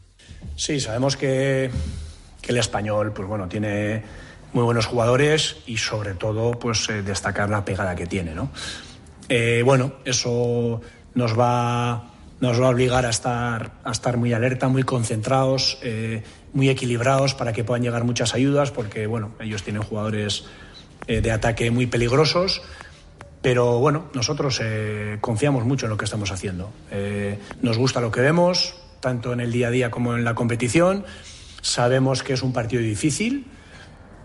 Sí, 0.56 0.80
sabemos 0.80 1.16
que, 1.16 1.70
que 2.40 2.52
el 2.52 2.58
español, 2.58 3.12
pues 3.12 3.26
bueno, 3.28 3.48
tiene 3.48 4.02
muy 4.52 4.64
buenos 4.64 4.86
jugadores 4.86 5.56
y 5.66 5.78
sobre 5.78 6.14
todo 6.14 6.52
pues 6.52 6.88
eh, 6.88 7.02
destacar 7.02 7.48
la 7.50 7.64
pegada 7.64 7.94
que 7.94 8.06
tiene. 8.06 8.34
¿no? 8.34 8.50
Eh, 9.28 9.62
bueno, 9.64 9.94
eso 10.04 10.80
nos 11.14 11.38
va, 11.38 12.10
nos 12.40 12.60
va 12.60 12.66
a 12.66 12.70
obligar 12.70 13.06
a 13.06 13.10
estar, 13.10 13.72
a 13.84 13.90
estar 13.90 14.16
muy 14.16 14.32
alerta, 14.32 14.68
muy 14.68 14.82
concentrados, 14.82 15.78
eh, 15.82 16.22
muy 16.52 16.68
equilibrados 16.68 17.34
para 17.34 17.52
que 17.52 17.64
puedan 17.64 17.82
llegar 17.82 18.04
muchas 18.04 18.34
ayudas 18.34 18.70
porque 18.70 19.06
bueno, 19.06 19.32
ellos 19.40 19.62
tienen 19.62 19.82
jugadores 19.82 20.44
de 21.06 21.30
ataque 21.30 21.70
muy 21.70 21.86
peligrosos. 21.86 22.62
Pero 23.40 23.80
bueno, 23.80 24.08
nosotros 24.14 24.60
confiamos 25.20 25.64
mucho 25.64 25.86
en 25.86 25.90
lo 25.90 25.96
que 25.96 26.04
estamos 26.04 26.30
haciendo. 26.30 26.72
nos 27.60 27.76
gusta 27.76 28.00
lo 28.00 28.12
que 28.12 28.20
vemos, 28.20 28.76
tanto 29.00 29.32
en 29.32 29.40
el 29.40 29.50
día 29.50 29.66
a 29.66 29.70
día 29.70 29.90
como 29.90 30.14
en 30.14 30.22
la 30.24 30.34
competición. 30.34 31.04
Sabemos 31.60 32.22
que 32.22 32.34
es 32.34 32.42
un 32.42 32.52
partido 32.52 32.82
difícil, 32.82 33.46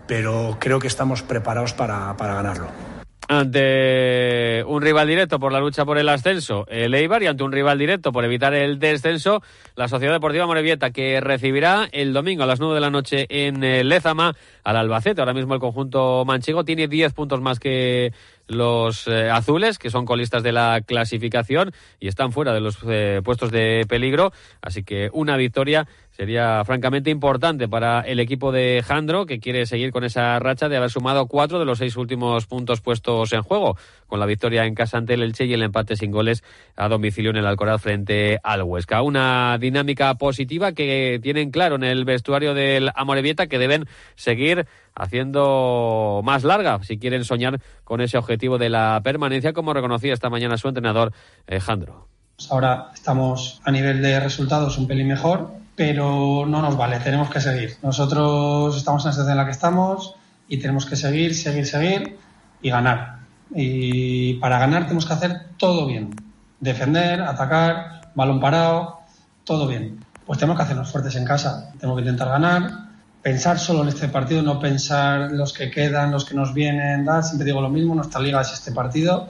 pero 0.06 0.56
creo 0.60 0.78
que 0.78 0.86
estamos 0.86 1.22
preparados 1.22 1.72
para, 1.72 2.16
para 2.16 2.34
ganarlo 2.34 2.97
ante 3.28 4.64
un 4.66 4.80
rival 4.80 5.06
directo 5.06 5.38
por 5.38 5.52
la 5.52 5.60
lucha 5.60 5.84
por 5.84 5.98
el 5.98 6.08
ascenso, 6.08 6.66
el 6.68 6.94
Eibar, 6.94 7.22
y 7.22 7.26
ante 7.26 7.44
un 7.44 7.52
rival 7.52 7.78
directo 7.78 8.10
por 8.10 8.24
evitar 8.24 8.54
el 8.54 8.78
descenso, 8.78 9.42
la 9.76 9.86
Sociedad 9.86 10.14
Deportiva 10.14 10.46
Morevieta, 10.46 10.90
que 10.90 11.20
recibirá 11.20 11.88
el 11.92 12.14
domingo 12.14 12.42
a 12.42 12.46
las 12.46 12.58
9 12.58 12.74
de 12.74 12.80
la 12.80 12.90
noche 12.90 13.26
en 13.28 13.62
eh, 13.62 13.84
Lezama 13.84 14.34
al 14.64 14.76
Albacete. 14.76 15.20
Ahora 15.20 15.34
mismo 15.34 15.52
el 15.52 15.60
conjunto 15.60 16.24
manchego 16.24 16.64
tiene 16.64 16.88
10 16.88 17.12
puntos 17.12 17.42
más 17.42 17.60
que 17.60 18.14
los 18.48 19.06
eh, 19.06 19.30
azules, 19.30 19.78
que 19.78 19.90
son 19.90 20.06
colistas 20.06 20.42
de 20.42 20.52
la 20.52 20.80
clasificación 20.84 21.72
y 22.00 22.08
están 22.08 22.32
fuera 22.32 22.54
de 22.54 22.60
los 22.60 22.78
eh, 22.88 23.20
puestos 23.22 23.50
de 23.50 23.84
peligro. 23.88 24.32
Así 24.62 24.82
que 24.82 25.10
una 25.12 25.36
victoria 25.36 25.86
sería 26.18 26.64
francamente 26.64 27.10
importante 27.10 27.68
para 27.68 28.00
el 28.00 28.18
equipo 28.18 28.50
de 28.50 28.82
Jandro, 28.84 29.24
que 29.24 29.38
quiere 29.38 29.66
seguir 29.66 29.92
con 29.92 30.02
esa 30.02 30.40
racha 30.40 30.68
de 30.68 30.76
haber 30.76 30.90
sumado 30.90 31.26
cuatro 31.26 31.60
de 31.60 31.64
los 31.64 31.78
seis 31.78 31.96
últimos 31.96 32.46
puntos 32.46 32.80
puestos 32.80 33.32
en 33.32 33.42
juego, 33.42 33.76
con 34.08 34.18
la 34.18 34.26
victoria 34.26 34.64
en 34.64 34.74
casa 34.74 34.98
ante 34.98 35.14
el 35.14 35.22
Elche 35.22 35.44
y 35.44 35.52
el 35.52 35.62
empate 35.62 35.94
sin 35.94 36.10
goles 36.10 36.42
a 36.74 36.88
domicilio 36.88 37.30
en 37.30 37.36
el 37.36 37.46
Alcoraz 37.46 37.80
frente 37.82 38.40
al 38.42 38.64
Huesca. 38.64 39.00
Una 39.02 39.58
dinámica 39.60 40.12
positiva 40.16 40.72
que 40.72 41.20
tienen 41.22 41.52
claro 41.52 41.76
en 41.76 41.84
el 41.84 42.04
vestuario 42.04 42.52
del 42.52 42.90
Amorebieta 42.96 43.46
que 43.46 43.60
deben 43.60 43.86
seguir 44.16 44.66
haciendo 44.96 46.20
más 46.24 46.42
larga 46.42 46.82
si 46.82 46.98
quieren 46.98 47.22
soñar 47.22 47.60
con 47.84 48.00
ese 48.00 48.18
objetivo 48.18 48.58
de 48.58 48.70
la 48.70 49.00
permanencia, 49.04 49.52
como 49.52 49.72
reconocía 49.72 50.14
esta 50.14 50.30
mañana 50.30 50.56
su 50.56 50.66
entrenador 50.66 51.12
eh, 51.46 51.60
Jandro. 51.60 52.08
Ahora 52.50 52.90
estamos 52.92 53.60
a 53.64 53.70
nivel 53.70 54.02
de 54.02 54.18
resultados 54.18 54.78
un 54.78 54.88
pelín 54.88 55.06
mejor, 55.06 55.67
pero 55.78 56.44
no 56.44 56.60
nos 56.60 56.76
vale, 56.76 56.98
tenemos 56.98 57.30
que 57.30 57.40
seguir. 57.40 57.76
Nosotros 57.84 58.76
estamos 58.76 59.04
en 59.04 59.10
la 59.10 59.12
situación 59.12 59.30
en 59.30 59.38
la 59.38 59.44
que 59.44 59.52
estamos 59.52 60.16
y 60.48 60.58
tenemos 60.58 60.84
que 60.84 60.96
seguir, 60.96 61.36
seguir, 61.36 61.66
seguir 61.66 62.18
y 62.60 62.68
ganar. 62.68 63.20
Y 63.54 64.34
para 64.34 64.58
ganar 64.58 64.82
tenemos 64.82 65.06
que 65.06 65.12
hacer 65.12 65.40
todo 65.56 65.86
bien. 65.86 66.16
Defender, 66.58 67.22
atacar, 67.22 68.10
balón 68.16 68.40
parado, 68.40 68.98
todo 69.44 69.68
bien. 69.68 70.04
Pues 70.26 70.40
tenemos 70.40 70.56
que 70.56 70.64
hacernos 70.64 70.90
fuertes 70.90 71.14
en 71.14 71.24
casa, 71.24 71.70
tenemos 71.78 71.96
que 71.96 72.02
intentar 72.02 72.28
ganar, 72.28 72.88
pensar 73.22 73.60
solo 73.60 73.82
en 73.82 73.88
este 73.90 74.08
partido, 74.08 74.42
no 74.42 74.58
pensar 74.58 75.30
los 75.30 75.52
que 75.52 75.70
quedan, 75.70 76.10
los 76.10 76.24
que 76.24 76.34
nos 76.34 76.54
vienen, 76.54 77.06
siempre 77.22 77.44
digo 77.44 77.60
lo 77.60 77.70
mismo, 77.70 77.94
nuestra 77.94 78.20
liga 78.20 78.40
es 78.40 78.52
este 78.52 78.72
partido 78.72 79.28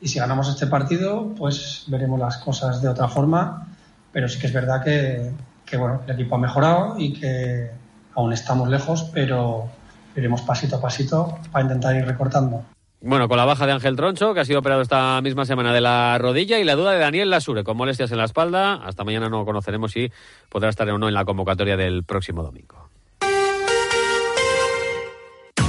y 0.00 0.08
si 0.08 0.18
ganamos 0.18 0.48
este 0.48 0.66
partido, 0.66 1.32
pues 1.36 1.84
veremos 1.86 2.18
las 2.18 2.38
cosas 2.38 2.82
de 2.82 2.88
otra 2.88 3.06
forma, 3.06 3.68
pero 4.10 4.28
sí 4.28 4.40
que 4.40 4.48
es 4.48 4.52
verdad 4.52 4.82
que, 4.82 5.30
que 5.70 5.76
bueno, 5.76 6.02
el 6.06 6.14
equipo 6.14 6.34
ha 6.34 6.38
mejorado 6.38 6.94
y 6.98 7.12
que 7.12 7.70
aún 8.14 8.32
estamos 8.32 8.68
lejos, 8.68 9.10
pero 9.14 9.68
iremos 10.16 10.42
pasito 10.42 10.76
a 10.76 10.80
pasito 10.80 11.38
para 11.52 11.62
intentar 11.62 11.94
ir 11.94 12.04
recortando. 12.04 12.64
Bueno, 13.02 13.28
con 13.28 13.38
la 13.38 13.46
baja 13.46 13.64
de 13.64 13.72
Ángel 13.72 13.96
Troncho, 13.96 14.34
que 14.34 14.40
ha 14.40 14.44
sido 14.44 14.58
operado 14.58 14.82
esta 14.82 15.20
misma 15.22 15.46
semana 15.46 15.72
de 15.72 15.80
la 15.80 16.18
rodilla, 16.18 16.58
y 16.58 16.64
la 16.64 16.74
duda 16.74 16.92
de 16.92 16.98
Daniel 16.98 17.30
Lasure, 17.30 17.64
con 17.64 17.76
molestias 17.76 18.12
en 18.12 18.18
la 18.18 18.24
espalda. 18.24 18.74
Hasta 18.74 19.04
mañana 19.04 19.30
no 19.30 19.46
conoceremos 19.46 19.92
si 19.92 20.12
podrá 20.50 20.68
estar 20.68 20.88
o 20.90 20.98
no 20.98 21.08
en 21.08 21.14
la 21.14 21.24
convocatoria 21.24 21.78
del 21.78 22.04
próximo 22.04 22.42
domingo. 22.42 22.79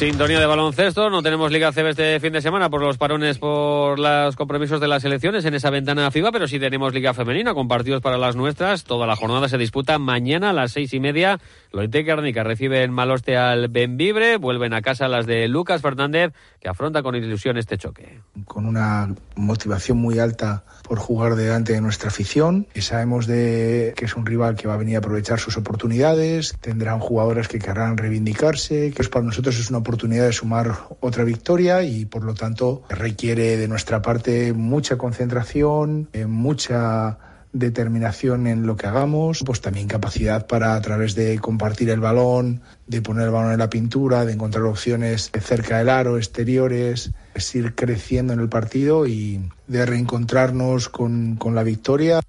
Sintonía 0.00 0.40
de 0.40 0.46
baloncesto, 0.46 1.10
no 1.10 1.22
tenemos 1.22 1.52
Liga 1.52 1.72
CB 1.72 1.90
este 1.90 2.20
fin 2.20 2.32
de 2.32 2.40
semana 2.40 2.70
por 2.70 2.80
los 2.80 2.96
parones 2.96 3.36
por 3.36 3.98
los 3.98 4.34
compromisos 4.34 4.80
de 4.80 4.88
las 4.88 5.04
elecciones 5.04 5.44
en 5.44 5.52
esa 5.52 5.68
ventana 5.68 6.10
FIBA, 6.10 6.32
pero 6.32 6.48
sí 6.48 6.58
tenemos 6.58 6.94
Liga 6.94 7.12
Femenina 7.12 7.52
con 7.52 7.68
partidos 7.68 8.00
para 8.00 8.16
las 8.16 8.34
nuestras. 8.34 8.84
Toda 8.84 9.06
la 9.06 9.14
jornada 9.14 9.46
se 9.50 9.58
disputa 9.58 9.98
mañana 9.98 10.50
a 10.50 10.52
las 10.54 10.72
seis 10.72 10.94
y 10.94 11.00
media. 11.00 11.38
Loite 11.70 12.02
Garnica 12.02 12.42
recibe 12.42 12.82
en 12.82 12.92
Maloste 12.92 13.36
al 13.36 13.68
Benvibre, 13.68 14.38
vuelven 14.38 14.72
a 14.72 14.80
casa 14.80 15.06
las 15.06 15.26
de 15.26 15.48
Lucas 15.48 15.82
Fernández, 15.82 16.32
que 16.60 16.70
afronta 16.70 17.02
con 17.02 17.14
ilusión 17.14 17.58
este 17.58 17.76
choque. 17.76 18.22
Con 18.46 18.64
una 18.64 19.14
motivación 19.36 19.98
muy 19.98 20.18
alta 20.18 20.64
por 20.82 20.98
jugar 20.98 21.34
delante 21.34 21.74
de 21.74 21.82
nuestra 21.82 22.08
afición 22.08 22.66
y 22.74 22.80
sabemos 22.80 23.26
de 23.26 23.92
que 23.98 24.06
es 24.06 24.16
un 24.16 24.24
rival 24.24 24.56
que 24.56 24.66
va 24.66 24.74
a 24.74 24.78
venir 24.78 24.96
a 24.96 25.00
aprovechar 25.00 25.38
sus 25.38 25.58
oportunidades, 25.58 26.56
tendrán 26.62 27.00
jugadores 27.00 27.48
que 27.48 27.58
querrán 27.58 27.98
reivindicarse, 27.98 28.92
que 28.92 29.04
para 29.04 29.26
nosotros 29.26 29.58
es 29.58 29.68
una 29.68 29.78
oportunidad 29.78 29.89
oportunidad 29.90 30.26
de 30.26 30.32
sumar 30.32 30.72
otra 31.00 31.24
victoria 31.24 31.82
y 31.82 32.04
por 32.04 32.22
lo 32.22 32.34
tanto 32.34 32.84
requiere 32.88 33.56
de 33.56 33.66
nuestra 33.66 34.00
parte 34.02 34.52
mucha 34.52 34.96
concentración, 34.96 36.08
eh, 36.12 36.26
mucha 36.26 37.18
determinación 37.52 38.46
en 38.46 38.68
lo 38.68 38.76
que 38.76 38.86
hagamos, 38.86 39.42
pues 39.44 39.60
también 39.60 39.88
capacidad 39.88 40.46
para 40.46 40.76
a 40.76 40.80
través 40.80 41.16
de 41.16 41.40
compartir 41.40 41.90
el 41.90 41.98
balón, 41.98 42.60
de 42.86 43.02
poner 43.02 43.24
el 43.24 43.30
balón 43.32 43.50
en 43.50 43.58
la 43.58 43.68
pintura, 43.68 44.24
de 44.24 44.32
encontrar 44.32 44.64
opciones 44.64 45.32
cerca 45.40 45.78
del 45.78 45.88
aro, 45.88 46.16
exteriores, 46.18 47.10
es 47.34 47.54
ir 47.56 47.74
creciendo 47.74 48.32
en 48.32 48.38
el 48.38 48.48
partido 48.48 49.08
y 49.08 49.40
de 49.66 49.86
reencontrarnos 49.86 50.88
con, 50.88 51.34
con 51.34 51.56
la 51.56 51.64
victoria. 51.64 52.20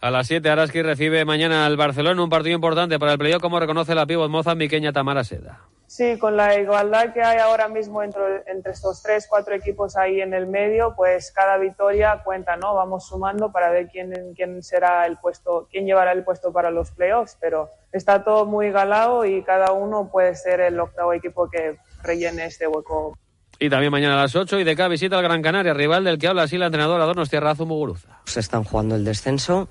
A 0.00 0.10
las 0.10 0.26
7, 0.26 0.50
Araski 0.50 0.82
recibe 0.82 1.24
mañana 1.24 1.64
al 1.64 1.76
Barcelona 1.76 2.22
un 2.22 2.30
partido 2.30 2.56
importante 2.56 2.98
para 2.98 3.12
el 3.12 3.18
playoff, 3.18 3.40
como 3.40 3.60
reconoce 3.60 3.94
la 3.94 4.06
pívot 4.06 4.30
mozambiqueña 4.30 4.92
Tamara 4.92 5.22
Seda. 5.22 5.60
Sí, 5.98 6.16
con 6.16 6.36
la 6.36 6.56
igualdad 6.56 7.12
que 7.12 7.24
hay 7.24 7.38
ahora 7.38 7.66
mismo 7.66 8.04
entre, 8.04 8.44
entre 8.46 8.70
estos 8.70 9.02
tres, 9.02 9.26
cuatro 9.28 9.52
equipos 9.52 9.96
ahí 9.96 10.20
en 10.20 10.32
el 10.32 10.46
medio, 10.46 10.94
pues 10.94 11.32
cada 11.32 11.58
victoria 11.58 12.22
cuenta, 12.24 12.54
¿no? 12.54 12.72
Vamos 12.76 13.08
sumando 13.08 13.50
para 13.50 13.70
ver 13.70 13.88
quién, 13.88 14.14
quién 14.36 14.62
será 14.62 15.06
el 15.06 15.16
puesto, 15.16 15.66
quién 15.72 15.86
llevará 15.86 16.12
el 16.12 16.22
puesto 16.22 16.52
para 16.52 16.70
los 16.70 16.92
playoffs, 16.92 17.36
pero 17.40 17.70
está 17.90 18.22
todo 18.22 18.46
muy 18.46 18.70
galado 18.70 19.24
y 19.24 19.42
cada 19.42 19.72
uno 19.72 20.08
puede 20.08 20.36
ser 20.36 20.60
el 20.60 20.78
octavo 20.78 21.12
equipo 21.14 21.50
que 21.50 21.78
rellene 22.04 22.46
este 22.46 22.68
hueco. 22.68 23.18
Y 23.58 23.68
también 23.68 23.90
mañana 23.90 24.14
a 24.14 24.22
las 24.22 24.36
8 24.36 24.60
y 24.60 24.62
de 24.64 24.76
cada 24.76 24.90
visita 24.90 25.16
al 25.16 25.24
Gran 25.24 25.42
Canaria, 25.42 25.74
rival 25.74 26.04
del 26.04 26.18
que 26.18 26.28
habla 26.28 26.44
así 26.44 26.58
la 26.58 26.66
entrenadora 26.66 27.06
Donostia 27.06 27.40
Muguruza. 27.40 28.20
Se 28.24 28.38
están 28.38 28.62
jugando 28.62 28.94
el 28.94 29.04
descenso 29.04 29.68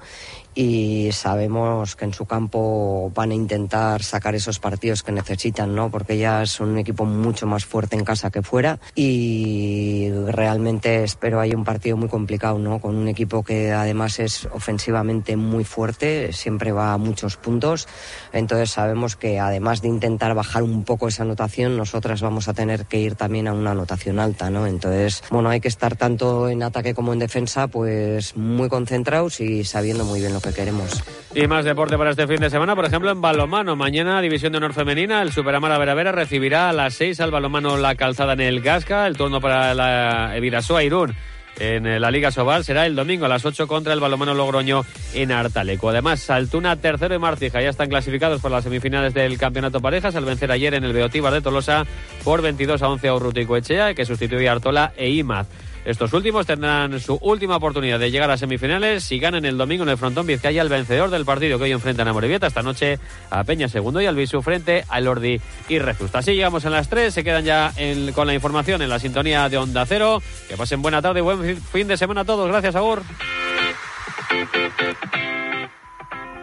y 0.57 1.11
sabemos 1.11 1.95
que 1.95 2.05
en 2.05 2.15
su 2.15 2.25
campo 2.25 3.11
van 3.13 3.29
a 3.29 3.35
intentar 3.35 4.01
sacar 4.01 4.33
esos 4.33 4.57
partidos 4.57 5.03
que 5.03 5.11
necesitan, 5.11 5.75
¿no? 5.75 5.91
Porque 5.91 6.17
ya 6.17 6.41
es 6.41 6.59
un 6.59 6.79
equipo 6.79 7.05
mucho 7.05 7.45
más 7.45 7.63
fuerte 7.63 7.95
en 7.95 8.03
casa 8.03 8.31
que 8.31 8.41
fuera 8.41 8.79
y 8.95 10.09
realmente 10.25 11.03
espero 11.03 11.39
hay 11.39 11.53
un 11.53 11.63
partido 11.63 11.95
muy 11.95 12.09
complicado, 12.09 12.57
¿no? 12.57 12.81
Con 12.81 12.95
un 12.95 13.07
equipo 13.07 13.43
que 13.43 13.71
además 13.71 14.17
es 14.17 14.45
ofensivamente 14.51 15.37
muy 15.37 15.63
fuerte, 15.63 16.33
siempre 16.33 16.71
va 16.71 16.93
a 16.93 16.97
muchos 16.97 17.37
puntos. 17.37 17.87
Entonces 18.33 18.71
sabemos 18.71 19.15
que 19.15 19.39
además 19.39 19.83
de 19.83 19.89
intentar 19.89 20.33
bajar 20.33 20.63
un 20.63 20.83
poco 20.85 21.07
esa 21.07 21.21
anotación, 21.21 21.77
nosotras 21.77 22.21
vamos 22.21 22.47
a 22.47 22.55
tener 22.55 22.87
que 22.87 22.99
ir 22.99 23.13
también 23.13 23.47
a 23.47 23.53
una 23.53 23.71
anotación 23.71 24.17
alta, 24.17 24.49
¿no? 24.49 24.65
Entonces, 24.65 25.23
bueno, 25.29 25.49
hay 25.49 25.59
que 25.59 25.67
estar 25.67 25.95
tanto 25.95 26.49
en 26.49 26.63
ataque 26.63 26.95
como 26.95 27.13
en 27.13 27.19
defensa, 27.19 27.67
pues 27.67 28.35
muy 28.35 28.69
concentrados 28.69 29.39
y 29.39 29.63
sabiendo 29.63 30.03
muy 30.03 30.19
bien 30.19 30.33
lo 30.33 30.41
que 30.41 30.46
queremos. 30.53 31.03
Y 31.35 31.47
más 31.47 31.65
deporte 31.65 31.97
para 31.97 32.11
este 32.11 32.27
fin 32.27 32.37
de 32.37 32.49
semana, 32.49 32.75
por 32.75 32.85
ejemplo, 32.85 33.11
en 33.11 33.21
balomano. 33.21 33.75
Mañana, 33.75 34.21
División 34.21 34.51
de 34.51 34.57
Honor 34.57 34.73
Femenina, 34.73 35.21
el 35.21 35.31
Superamara 35.31 35.77
Veravera 35.77 36.11
recibirá 36.11 36.69
a 36.69 36.73
las 36.73 36.95
6 36.95 37.19
al 37.19 37.31
balomano 37.31 37.77
La 37.77 37.95
Calzada 37.95 38.33
en 38.33 38.41
el 38.41 38.61
Gasca, 38.61 39.07
el 39.07 39.17
turno 39.17 39.39
para 39.39 39.73
la 39.73 40.35
Evirasoa 40.35 40.83
Irún 40.83 41.15
en 41.59 41.99
la 41.99 42.11
Liga 42.11 42.31
Sobal 42.31 42.63
será 42.63 42.85
el 42.85 42.95
domingo 42.95 43.25
a 43.25 43.29
las 43.29 43.45
8 43.45 43.67
contra 43.67 43.93
el 43.93 43.99
balomano 43.99 44.33
Logroño 44.33 44.85
en 45.13 45.31
Artaleco. 45.31 45.89
Además, 45.89 46.19
Saltuna 46.19 46.75
tercero 46.75 47.15
y 47.15 47.19
Marcija 47.19 47.61
ya 47.61 47.69
están 47.69 47.89
clasificados 47.89 48.41
por 48.41 48.51
las 48.51 48.63
semifinales 48.63 49.13
del 49.13 49.37
Campeonato 49.37 49.81
Parejas 49.81 50.15
al 50.15 50.25
vencer 50.25 50.51
ayer 50.51 50.73
en 50.73 50.83
el 50.83 50.93
Beotíbar 50.93 51.33
de 51.33 51.41
Tolosa 51.41 51.85
por 52.23 52.41
22 52.41 52.81
a 52.81 52.89
11 52.89 53.07
a 53.07 53.15
Urrutico 53.15 53.57
Echea, 53.57 53.93
que 53.93 54.05
sustituye 54.05 54.47
a 54.47 54.53
Artola 54.53 54.93
e 54.95 55.09
Imaz. 55.09 55.47
Estos 55.87 56.11
últimos 56.11 56.45
tendrán 56.45 56.99
su 56.99 57.17
última 57.21 57.55
oportunidad 57.55 57.97
de 57.97 58.11
llegar 58.11 58.29
a 58.29 58.35
semifinales 58.35 59.05
si 59.05 59.19
ganan 59.19 59.45
el 59.45 59.57
domingo 59.57 59.83
en 59.83 59.89
el 59.89 59.97
frontón 59.97 60.27
Vizcaya 60.27 60.61
el 60.61 60.67
vencedor 60.67 61.09
del 61.09 61.23
partido 61.23 61.57
que 61.57 61.63
hoy 61.63 61.71
enfrentan 61.71 62.09
a 62.09 62.13
Morevieta 62.13 62.47
esta 62.47 62.61
noche 62.61 62.99
a 63.29 63.45
Peña 63.45 63.69
segundo 63.69 64.01
y 64.01 64.05
al 64.05 64.17
Visu 64.17 64.41
frente 64.41 64.83
a 64.89 64.99
Lordi 64.99 65.39
y 65.69 65.79
Rezusta. 65.79 66.19
Así 66.19 66.33
llegamos 66.33 66.65
a 66.65 66.69
las 66.71 66.89
3, 66.89 67.13
se 67.13 67.23
quedan 67.23 67.45
ya 67.45 67.71
con 68.13 68.27
la 68.27 68.33
información 68.33 68.81
en 68.81 68.89
la 68.89 68.99
sintonía 68.99 69.47
de 69.47 69.59
Onda 69.59 69.85
Cero. 69.85 70.21
Que 70.49 70.57
pasen 70.57 70.81
buena 70.81 71.01
tarde 71.01 71.19
y 71.19 71.23
buen 71.23 71.55
fin 71.55 71.87
de 71.87 71.95
semana 71.95 72.21
a 72.21 72.25
todos. 72.25 72.49
Gracias, 72.49 72.75
Agur. 72.75 73.01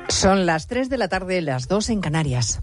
Son 0.08 0.46
las 0.46 0.68
3 0.68 0.88
de 0.88 0.96
la 0.96 1.08
tarde, 1.08 1.42
las 1.42 1.68
2 1.68 1.90
en 1.90 2.00
Canarias. 2.00 2.62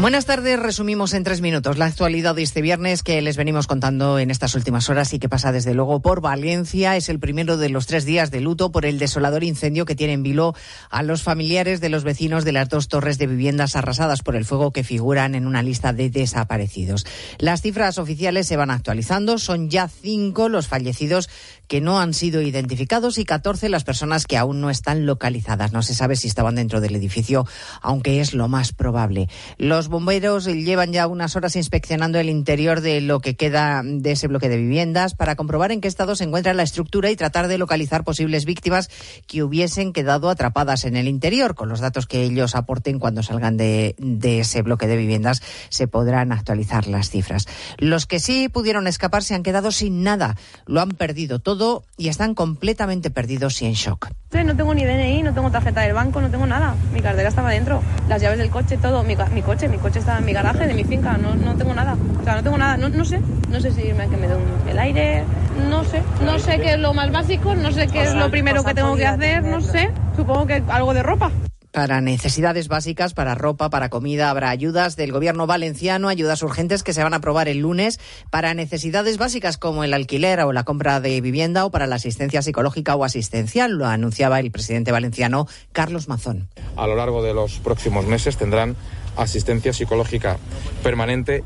Buenas 0.00 0.24
tardes, 0.24 0.58
resumimos 0.58 1.14
en 1.14 1.22
tres 1.22 1.40
minutos 1.40 1.78
la 1.78 1.86
actualidad 1.86 2.34
de 2.34 2.42
este 2.42 2.60
viernes 2.60 3.04
que 3.04 3.22
les 3.22 3.36
venimos 3.36 3.68
contando 3.68 4.18
en 4.18 4.32
estas 4.32 4.56
últimas 4.56 4.90
horas 4.90 5.12
y 5.12 5.20
que 5.20 5.28
pasa 5.28 5.52
desde 5.52 5.74
luego 5.74 6.02
por 6.02 6.20
Valencia. 6.20 6.96
Es 6.96 7.08
el 7.08 7.20
primero 7.20 7.56
de 7.56 7.68
los 7.68 7.86
tres 7.86 8.04
días 8.04 8.32
de 8.32 8.40
luto 8.40 8.72
por 8.72 8.84
el 8.84 8.98
desolador 8.98 9.44
incendio 9.44 9.84
que 9.84 9.94
tiene 9.94 10.14
en 10.14 10.24
vilo 10.24 10.56
a 10.90 11.04
los 11.04 11.22
familiares 11.22 11.80
de 11.80 11.88
los 11.88 12.02
vecinos 12.02 12.44
de 12.44 12.50
las 12.50 12.68
dos 12.68 12.88
torres 12.88 13.16
de 13.18 13.28
viviendas 13.28 13.76
arrasadas 13.76 14.22
por 14.22 14.34
el 14.34 14.44
fuego 14.44 14.72
que 14.72 14.82
figuran 14.82 15.36
en 15.36 15.46
una 15.46 15.62
lista 15.62 15.92
de 15.92 16.10
desaparecidos. 16.10 17.06
Las 17.38 17.62
cifras 17.62 17.98
oficiales 17.98 18.48
se 18.48 18.56
van 18.56 18.72
actualizando. 18.72 19.38
Son 19.38 19.70
ya 19.70 19.86
cinco 19.86 20.48
los 20.48 20.66
fallecidos 20.66 21.28
que 21.68 21.80
no 21.80 22.00
han 22.00 22.12
sido 22.12 22.42
identificados 22.42 23.18
y 23.18 23.24
14 23.24 23.68
las 23.68 23.84
personas 23.84 24.26
que 24.26 24.36
aún 24.36 24.60
no 24.60 24.68
están 24.68 25.06
localizadas. 25.06 25.72
No 25.72 25.82
se 25.82 25.94
sabe 25.94 26.16
si 26.16 26.26
estaban 26.26 26.56
dentro 26.56 26.80
del 26.80 26.96
edificio, 26.96 27.46
aunque 27.80 28.20
es 28.20 28.34
lo 28.34 28.48
más 28.48 28.72
probable. 28.72 29.28
Los 29.58 29.81
bomberos 29.88 30.44
llevan 30.46 30.92
ya 30.92 31.06
unas 31.06 31.36
horas 31.36 31.56
inspeccionando 31.56 32.18
el 32.18 32.28
interior 32.28 32.80
de 32.80 33.00
lo 33.00 33.20
que 33.20 33.36
queda 33.36 33.82
de 33.84 34.12
ese 34.12 34.28
bloque 34.28 34.48
de 34.48 34.56
viviendas 34.56 35.14
para 35.14 35.36
comprobar 35.36 35.72
en 35.72 35.80
qué 35.80 35.88
estado 35.88 36.16
se 36.16 36.24
encuentra 36.24 36.54
la 36.54 36.62
estructura 36.62 37.10
y 37.10 37.16
tratar 37.16 37.48
de 37.48 37.58
localizar 37.58 38.04
posibles 38.04 38.44
víctimas 38.44 38.90
que 39.26 39.42
hubiesen 39.42 39.92
quedado 39.92 40.30
atrapadas 40.30 40.84
en 40.84 40.96
el 40.96 41.08
interior. 41.08 41.54
Con 41.54 41.68
los 41.68 41.80
datos 41.80 42.06
que 42.06 42.22
ellos 42.22 42.54
aporten 42.54 42.98
cuando 42.98 43.22
salgan 43.22 43.56
de, 43.56 43.94
de 43.98 44.40
ese 44.40 44.62
bloque 44.62 44.86
de 44.86 44.96
viviendas 44.96 45.42
se 45.68 45.88
podrán 45.88 46.32
actualizar 46.32 46.86
las 46.86 47.10
cifras. 47.10 47.46
Los 47.78 48.06
que 48.06 48.20
sí 48.20 48.48
pudieron 48.48 48.86
escapar 48.86 49.22
se 49.22 49.34
han 49.34 49.42
quedado 49.42 49.72
sin 49.72 50.02
nada. 50.02 50.36
Lo 50.66 50.80
han 50.80 50.90
perdido 50.90 51.38
todo 51.38 51.84
y 51.96 52.08
están 52.08 52.34
completamente 52.34 53.10
perdidos 53.10 53.60
y 53.62 53.66
en 53.66 53.74
shock. 53.74 54.08
No 54.32 54.56
tengo 54.56 54.74
ni 54.74 54.84
DNI, 54.84 55.22
no 55.22 55.34
tengo 55.34 55.50
tarjeta 55.50 55.82
del 55.82 55.92
banco, 55.92 56.20
no 56.20 56.30
tengo 56.30 56.46
nada. 56.46 56.74
Mi 56.92 57.00
cartera 57.00 57.28
estaba 57.28 57.50
dentro, 57.50 57.82
las 58.08 58.20
llaves 58.20 58.38
del 58.38 58.50
coche, 58.50 58.78
todo. 58.78 59.02
Mi, 59.04 59.14
mi 59.34 59.42
coche, 59.42 59.68
mi 59.72 59.78
coche 59.78 60.00
estaba 60.00 60.18
en 60.18 60.26
mi 60.26 60.34
garaje 60.34 60.66
de 60.66 60.74
mi 60.74 60.84
finca, 60.84 61.16
no, 61.16 61.34
no 61.34 61.56
tengo 61.56 61.74
nada. 61.74 61.96
O 62.20 62.24
sea, 62.24 62.36
no 62.36 62.42
tengo 62.42 62.58
nada, 62.58 62.76
no, 62.76 62.90
no 62.90 63.04
sé. 63.04 63.20
No 63.48 63.58
sé 63.58 63.72
si 63.72 63.92
me, 63.94 64.06
que 64.08 64.16
me 64.18 64.28
dé 64.28 64.36
el 64.68 64.78
aire, 64.78 65.24
no 65.70 65.82
sé. 65.84 66.02
No 66.24 66.38
sé 66.38 66.60
qué 66.60 66.74
es 66.74 66.78
lo 66.78 66.92
más 66.92 67.10
básico, 67.10 67.54
no 67.54 67.72
sé 67.72 67.86
qué 67.88 68.02
es 68.02 68.14
lo 68.14 68.30
primero 68.30 68.62
que 68.62 68.74
tengo 68.74 68.94
que 68.96 69.06
hacer, 69.06 69.42
no 69.42 69.60
sé. 69.62 69.90
Supongo 70.14 70.46
que 70.46 70.62
algo 70.68 70.92
de 70.92 71.02
ropa. 71.02 71.32
Para 71.72 72.02
necesidades 72.02 72.68
básicas, 72.68 73.14
para 73.14 73.34
ropa, 73.34 73.70
para 73.70 73.88
comida, 73.88 74.28
habrá 74.28 74.50
ayudas 74.50 74.94
del 74.94 75.10
gobierno 75.10 75.46
valenciano, 75.46 76.10
ayudas 76.10 76.42
urgentes 76.42 76.82
que 76.82 76.92
se 76.92 77.02
van 77.02 77.14
a 77.14 77.16
aprobar 77.16 77.48
el 77.48 77.60
lunes. 77.60 77.98
Para 78.28 78.52
necesidades 78.52 79.16
básicas 79.16 79.56
como 79.56 79.82
el 79.82 79.94
alquiler 79.94 80.40
o 80.40 80.52
la 80.52 80.64
compra 80.64 81.00
de 81.00 81.18
vivienda 81.22 81.64
o 81.64 81.70
para 81.70 81.86
la 81.86 81.96
asistencia 81.96 82.42
psicológica 82.42 82.94
o 82.94 83.04
asistencial, 83.04 83.72
lo 83.72 83.86
anunciaba 83.86 84.38
el 84.38 84.50
presidente 84.50 84.92
valenciano 84.92 85.46
Carlos 85.72 86.08
Mazón. 86.08 86.50
A 86.76 86.86
lo 86.86 86.94
largo 86.94 87.22
de 87.22 87.32
los 87.32 87.58
próximos 87.60 88.04
meses 88.04 88.36
tendrán 88.36 88.76
asistencia 89.16 89.72
psicológica 89.72 90.38
permanente. 90.82 91.44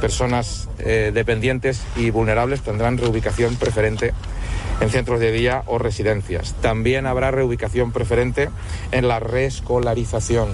Personas 0.00 0.68
eh, 0.78 1.10
dependientes 1.14 1.82
y 1.96 2.10
vulnerables 2.10 2.60
tendrán 2.60 2.98
reubicación 2.98 3.56
preferente 3.56 4.12
en 4.80 4.90
centros 4.90 5.20
de 5.20 5.32
día 5.32 5.62
o 5.66 5.78
residencias. 5.78 6.54
También 6.60 7.06
habrá 7.06 7.30
reubicación 7.30 7.92
preferente 7.92 8.50
en 8.92 9.08
la 9.08 9.20
reescolarización 9.20 10.48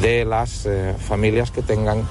de 0.00 0.24
las 0.24 0.66
eh, 0.66 0.94
familias 0.98 1.50
que 1.50 1.62
tengan 1.62 2.04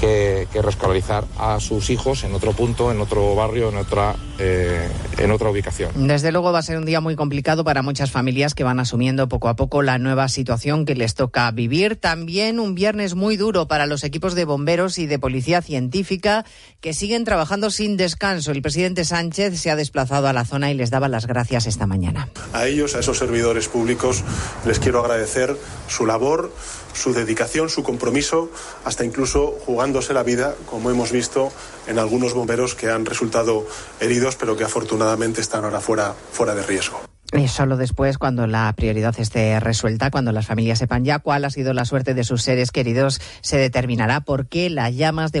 que, 0.00 0.48
que, 0.52 0.62
rescolarizar 0.62 1.24
a 1.38 1.60
sus 1.60 1.90
hijos 1.90 2.24
en 2.24 2.34
otro 2.34 2.52
punto, 2.52 2.90
en 2.90 3.00
otro 3.00 3.34
barrio, 3.34 3.68
en 3.68 3.76
otra, 3.76 4.16
eh, 4.38 4.88
en 5.18 5.30
otra 5.30 5.50
ubicación. 5.50 6.06
Desde 6.06 6.32
luego 6.32 6.52
va 6.52 6.60
a 6.60 6.62
ser 6.62 6.78
un 6.78 6.84
día 6.84 7.00
muy 7.00 7.16
complicado 7.16 7.64
para 7.64 7.82
muchas 7.82 8.10
familias 8.10 8.54
que 8.54 8.64
van 8.64 8.80
asumiendo 8.80 9.28
poco 9.28 9.48
a 9.48 9.56
poco 9.56 9.82
la 9.82 9.98
nueva 9.98 10.28
situación 10.28 10.84
que 10.84 10.94
les 10.94 11.14
toca 11.14 11.50
vivir. 11.50 11.96
También 11.96 12.60
un 12.60 12.74
viernes 12.74 13.14
muy 13.14 13.36
duro 13.36 13.68
para 13.68 13.86
los 13.86 14.04
equipos 14.04 14.34
de 14.34 14.44
bomberos 14.44 14.98
y 14.98 15.06
de 15.06 15.18
policía 15.18 15.62
científica 15.62 16.44
que 16.80 16.94
siguen 16.94 17.24
trabajando 17.24 17.70
sin 17.70 17.96
descanso. 17.96 18.52
El 18.52 18.62
presidente 18.62 19.04
Sánchez 19.04 19.60
se 19.60 19.70
ha 19.70 19.76
desplazado 19.76 20.28
a 20.28 20.32
la 20.32 20.44
zona 20.44 20.70
y 20.70 20.74
les 20.74 20.90
daba 20.90 21.08
las 21.08 21.26
gracias 21.26 21.66
esta 21.66 21.86
mañana. 21.86 22.28
A 22.52 22.66
ellos, 22.66 22.94
a 22.94 23.00
esos 23.00 23.18
servidores 23.18 23.68
públicos, 23.68 24.22
les 24.66 24.78
quiero 24.78 25.00
agradecer 25.00 25.56
su 25.88 26.06
labor 26.06 26.52
su 26.92 27.12
dedicación, 27.12 27.68
su 27.68 27.82
compromiso, 27.82 28.50
hasta 28.84 29.04
incluso 29.04 29.58
jugándose 29.64 30.12
la 30.14 30.22
vida, 30.22 30.54
como 30.66 30.90
hemos 30.90 31.12
visto 31.12 31.52
en 31.86 31.98
algunos 31.98 32.34
bomberos 32.34 32.74
que 32.74 32.90
han 32.90 33.06
resultado 33.06 33.66
heridos, 34.00 34.36
pero 34.36 34.56
que 34.56 34.64
afortunadamente 34.64 35.40
están 35.40 35.64
ahora 35.64 35.80
fuera, 35.80 36.14
fuera 36.32 36.54
de 36.54 36.62
riesgo. 36.62 37.00
Y 37.32 37.46
solo 37.48 37.76
después, 37.76 38.16
cuando 38.16 38.46
la 38.46 38.72
prioridad 38.72 39.14
esté 39.20 39.60
resuelta, 39.60 40.10
cuando 40.10 40.32
las 40.32 40.46
familias 40.46 40.78
sepan 40.78 41.04
ya 41.04 41.18
cuál 41.18 41.44
ha 41.44 41.50
sido 41.50 41.74
la 41.74 41.84
suerte 41.84 42.14
de 42.14 42.24
sus 42.24 42.42
seres 42.42 42.70
queridos, 42.70 43.20
se 43.42 43.58
determinará 43.58 44.22
por 44.22 44.46
qué 44.46 44.70
las 44.70 44.94
llamas 44.94 45.30
de 45.30 45.36